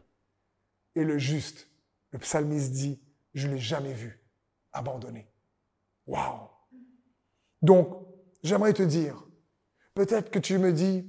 [0.95, 1.69] Et le juste,
[2.11, 3.01] le psalmiste dit,
[3.33, 4.21] je ne l'ai jamais vu
[4.73, 5.31] abandonné.
[6.07, 6.49] Waouh!
[7.63, 8.07] Donc,
[8.43, 9.25] j'aimerais te dire,
[9.95, 11.07] peut-être que tu me dis,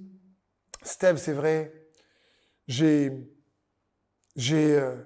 [0.83, 1.73] Steve, c'est vrai,
[2.67, 3.11] j'ai,
[4.35, 5.03] j'ai, euh,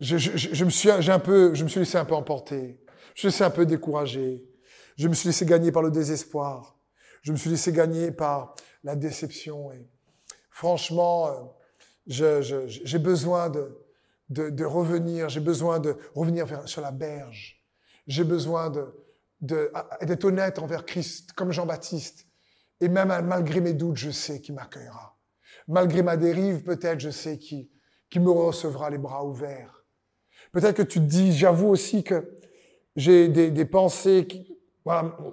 [0.00, 2.81] je, je, me suis, j'ai un peu, je me suis laissé un peu emporter,
[3.14, 4.44] je suis un peu décourager,
[4.96, 6.78] je me suis laissé gagner par le désespoir,
[7.22, 8.54] je me suis laissé gagner par
[8.84, 9.72] la déception.
[9.72, 9.88] Et
[10.50, 11.54] franchement,
[12.08, 13.78] euh, j'ai besoin de,
[14.28, 17.62] de, revenir, j'ai besoin de revenir sur la berge.
[18.06, 18.92] J'ai besoin de,
[19.40, 22.26] d'être honnête envers Christ, comme Jean-Baptiste.
[22.80, 25.16] Et même malgré mes doutes, je sais qu'il m'accueillera.
[25.68, 27.68] Malgré ma dérive, peut-être, je sais qu'il,
[28.16, 29.84] me recevra les bras ouverts.
[30.52, 32.34] Peut-être que tu te dis, j'avoue aussi que
[32.96, 34.56] j'ai des, pensées qui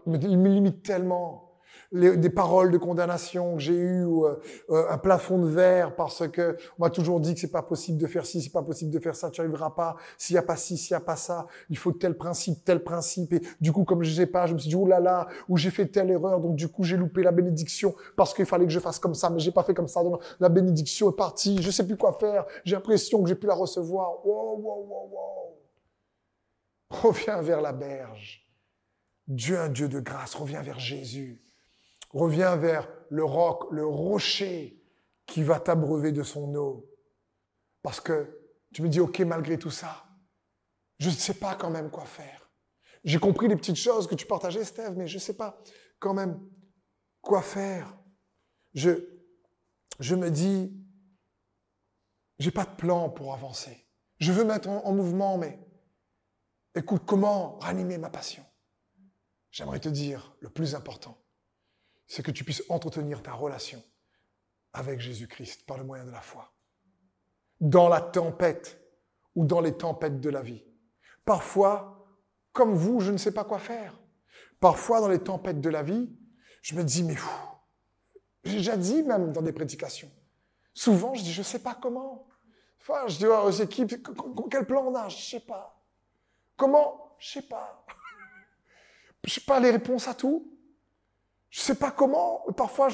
[0.06, 1.50] me limitent tellement
[1.92, 4.38] des paroles de condamnation que j'ai eues ou euh,
[4.70, 8.06] un plafond de verre parce que on m'a toujours dit que c'est pas possible de
[8.06, 9.96] faire ci, c'est pas possible de faire ça, tu arriveras pas.
[10.18, 12.84] S'il y a pas ci, s'il y a pas ça, il faut tel principe, tel
[12.84, 13.34] principe.
[13.34, 15.58] Et du coup, comme je sais pas, je me suis dit oh là là, ou
[15.58, 18.72] j'ai fait telle erreur, donc du coup j'ai loupé la bénédiction parce qu'il fallait que
[18.72, 20.04] je fasse comme ça, mais j'ai pas fait comme ça.
[20.04, 22.46] Donc la bénédiction est partie, je sais plus quoi faire.
[22.66, 24.24] J'ai l'impression que j'ai pu la recevoir.
[24.26, 25.59] Wow, wow, wow, wow.
[27.04, 28.46] Reviens vers la berge.
[29.28, 31.40] Dieu, un Dieu de grâce, reviens vers Jésus.
[32.10, 34.84] Reviens vers le roc, le rocher
[35.28, 36.90] qui va t'abreuver de son eau.
[37.84, 38.40] Parce que
[38.74, 40.04] tu me dis, OK, malgré tout ça,
[40.98, 42.50] je ne sais pas quand même quoi faire.
[43.04, 45.62] J'ai compris les petites choses que tu partageais, Steve, mais je ne sais pas
[46.00, 46.40] quand même
[47.22, 47.96] quoi faire.
[48.74, 48.90] Je,
[50.00, 50.74] je me dis,
[52.40, 53.86] j'ai pas de plan pour avancer.
[54.18, 55.60] Je veux mettre en mouvement, mais
[56.76, 58.46] écoute, comment ranimer ma passion?
[59.52, 61.18] J'aimerais te dire le plus important,
[62.08, 63.84] c'est que tu puisses entretenir ta relation
[64.74, 66.54] avec Jésus-Christ par le moyen de la foi.
[67.60, 68.80] Dans la tempête
[69.36, 70.64] ou dans les tempêtes de la vie.
[71.26, 72.08] Parfois,
[72.54, 74.00] comme vous, je ne sais pas quoi faire.
[74.60, 76.10] Parfois, dans les tempêtes de la vie,
[76.62, 77.30] je me dis, mais fou,
[78.44, 80.12] j'ai déjà dit même dans des prédications.
[80.74, 82.28] Souvent, je dis, je ne sais pas comment.
[82.82, 83.96] Enfin, je dis aux équipes,
[84.50, 85.79] quel plan on a Je ne sais pas.
[86.60, 87.16] Comment?
[87.18, 87.86] Je ne sais pas.
[89.24, 90.54] Je sais pas les réponses à tout.
[91.50, 92.90] Je sais pas comment, parfois,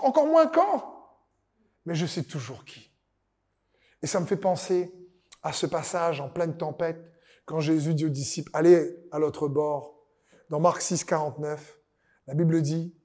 [0.00, 1.18] encore moins quand,
[1.84, 2.90] mais je sais toujours qui.
[4.00, 4.94] Et ça me fait penser
[5.42, 7.12] à ce passage en pleine tempête,
[7.44, 10.00] quand Jésus dit aux disciples, allez à l'autre bord.
[10.48, 11.78] Dans Marc 6, 49,
[12.26, 12.96] la Bible dit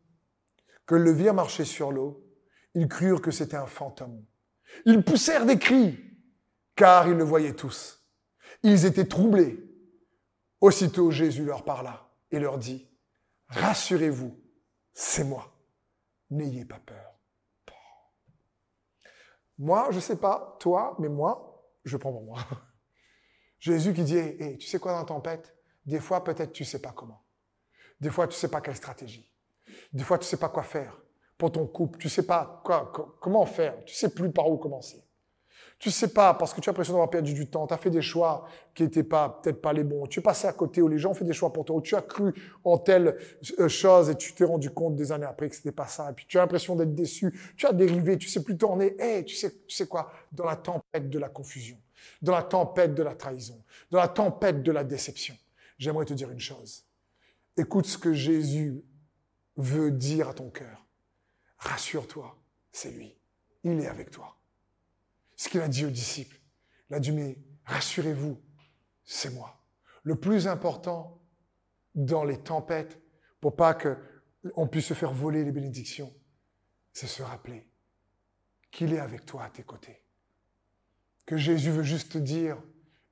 [0.86, 2.24] que le virent marcher sur l'eau.
[2.74, 4.24] Ils crurent que c'était un fantôme.
[4.86, 6.00] Ils poussèrent des cris,
[6.76, 8.06] car ils le voyaient tous.
[8.64, 9.69] Ils étaient troublés.
[10.62, 12.88] Aussitôt Jésus leur parla et leur dit,
[13.48, 14.38] rassurez-vous,
[14.94, 15.54] c'est moi.
[16.30, 17.16] N'ayez pas peur.
[19.58, 22.40] Moi, je ne sais pas, toi, mais moi, je prends pour moi.
[23.60, 25.54] Jésus qui dit, hey, tu sais quoi dans la tempête
[25.86, 27.26] Des fois, peut-être tu ne sais pas comment.
[28.00, 29.30] Des fois, tu ne sais pas quelle stratégie.
[29.92, 30.98] Des fois, tu ne sais pas quoi faire
[31.38, 32.00] pour ton couple.
[32.00, 33.84] Tu ne sais pas quoi, comment faire.
[33.86, 35.04] Tu ne sais plus par où commencer.
[35.80, 37.90] Tu sais pas, parce que tu as l'impression d'avoir perdu du temps, tu as fait
[37.90, 40.08] des choix qui n'étaient pas, peut-être pas les bons.
[40.08, 41.82] Tu es passé à côté où les gens ont fait des choix pour toi, où
[41.82, 42.34] tu as cru
[42.66, 43.18] en telle
[43.60, 46.12] euh, chose et tu t'es rendu compte des années après que c'était pas ça.
[46.12, 48.94] Et puis tu as l'impression d'être déçu, tu as dérivé, tu sais plus tourner.
[49.00, 50.12] Eh, tu sais, tu sais quoi?
[50.34, 51.78] Dans la tempête de la confusion,
[52.22, 55.36] dans la tempête de la trahison, dans la tempête de la déception,
[55.78, 56.84] j'aimerais te dire une chose.
[57.56, 58.84] Écoute ce que Jésus
[59.56, 60.86] veut dire à ton cœur.
[61.58, 62.36] Rassure-toi,
[62.74, 63.16] c'est lui.
[63.64, 64.39] Il est avec toi
[65.40, 66.38] ce qu'il a dit aux disciples.
[66.90, 68.44] Il a dit, mais rassurez-vous,
[69.06, 69.66] c'est moi.
[70.04, 71.24] Le plus important
[71.96, 73.00] dans les tempêtes,
[73.40, 76.14] pour pas qu'on puisse se faire voler les bénédictions,
[76.92, 77.72] c'est se rappeler
[78.70, 80.04] qu'il est avec toi à tes côtés.
[81.26, 82.62] que Jésus veut juste te dire,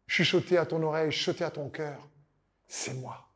[0.05, 2.09] chuchoter à ton oreille, chuchoter à ton cœur,
[2.67, 3.33] c'est moi.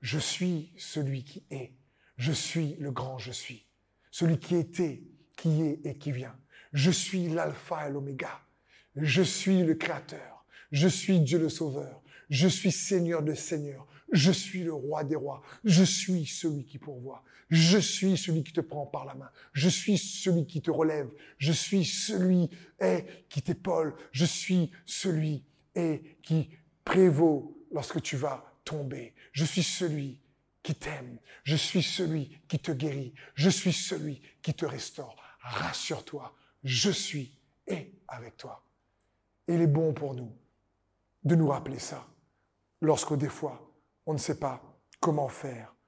[0.00, 1.76] Je suis celui qui est.
[2.16, 3.68] Je suis le grand je suis.
[4.10, 5.04] Celui qui était,
[5.36, 6.36] qui est et qui vient.
[6.76, 8.38] Je suis l'alpha et l'oméga.
[8.96, 10.44] Je suis le créateur.
[10.70, 12.02] Je suis Dieu le sauveur.
[12.28, 13.86] Je suis Seigneur des seigneurs.
[14.12, 15.40] Je suis le roi des rois.
[15.64, 17.24] Je suis celui qui pourvoit.
[17.48, 19.30] Je suis celui qui te prend par la main.
[19.54, 21.08] Je suis celui qui te relève.
[21.38, 23.94] Je suis celui eh, qui t'épaule.
[24.12, 25.44] Je suis celui
[25.76, 26.50] eh, qui
[26.84, 29.14] prévaut lorsque tu vas tomber.
[29.32, 30.18] Je suis celui
[30.62, 31.18] qui t'aime.
[31.42, 33.14] Je suis celui qui te guérit.
[33.34, 35.16] Je suis celui qui te restaure.
[35.40, 36.36] Rassure-toi,
[36.66, 37.32] je suis
[37.68, 38.64] et avec toi.
[39.46, 40.32] Il est bon pour nous
[41.22, 42.04] de nous rappeler ça
[42.80, 43.72] lorsque des fois
[44.04, 44.60] on ne sait pas
[45.00, 45.75] comment faire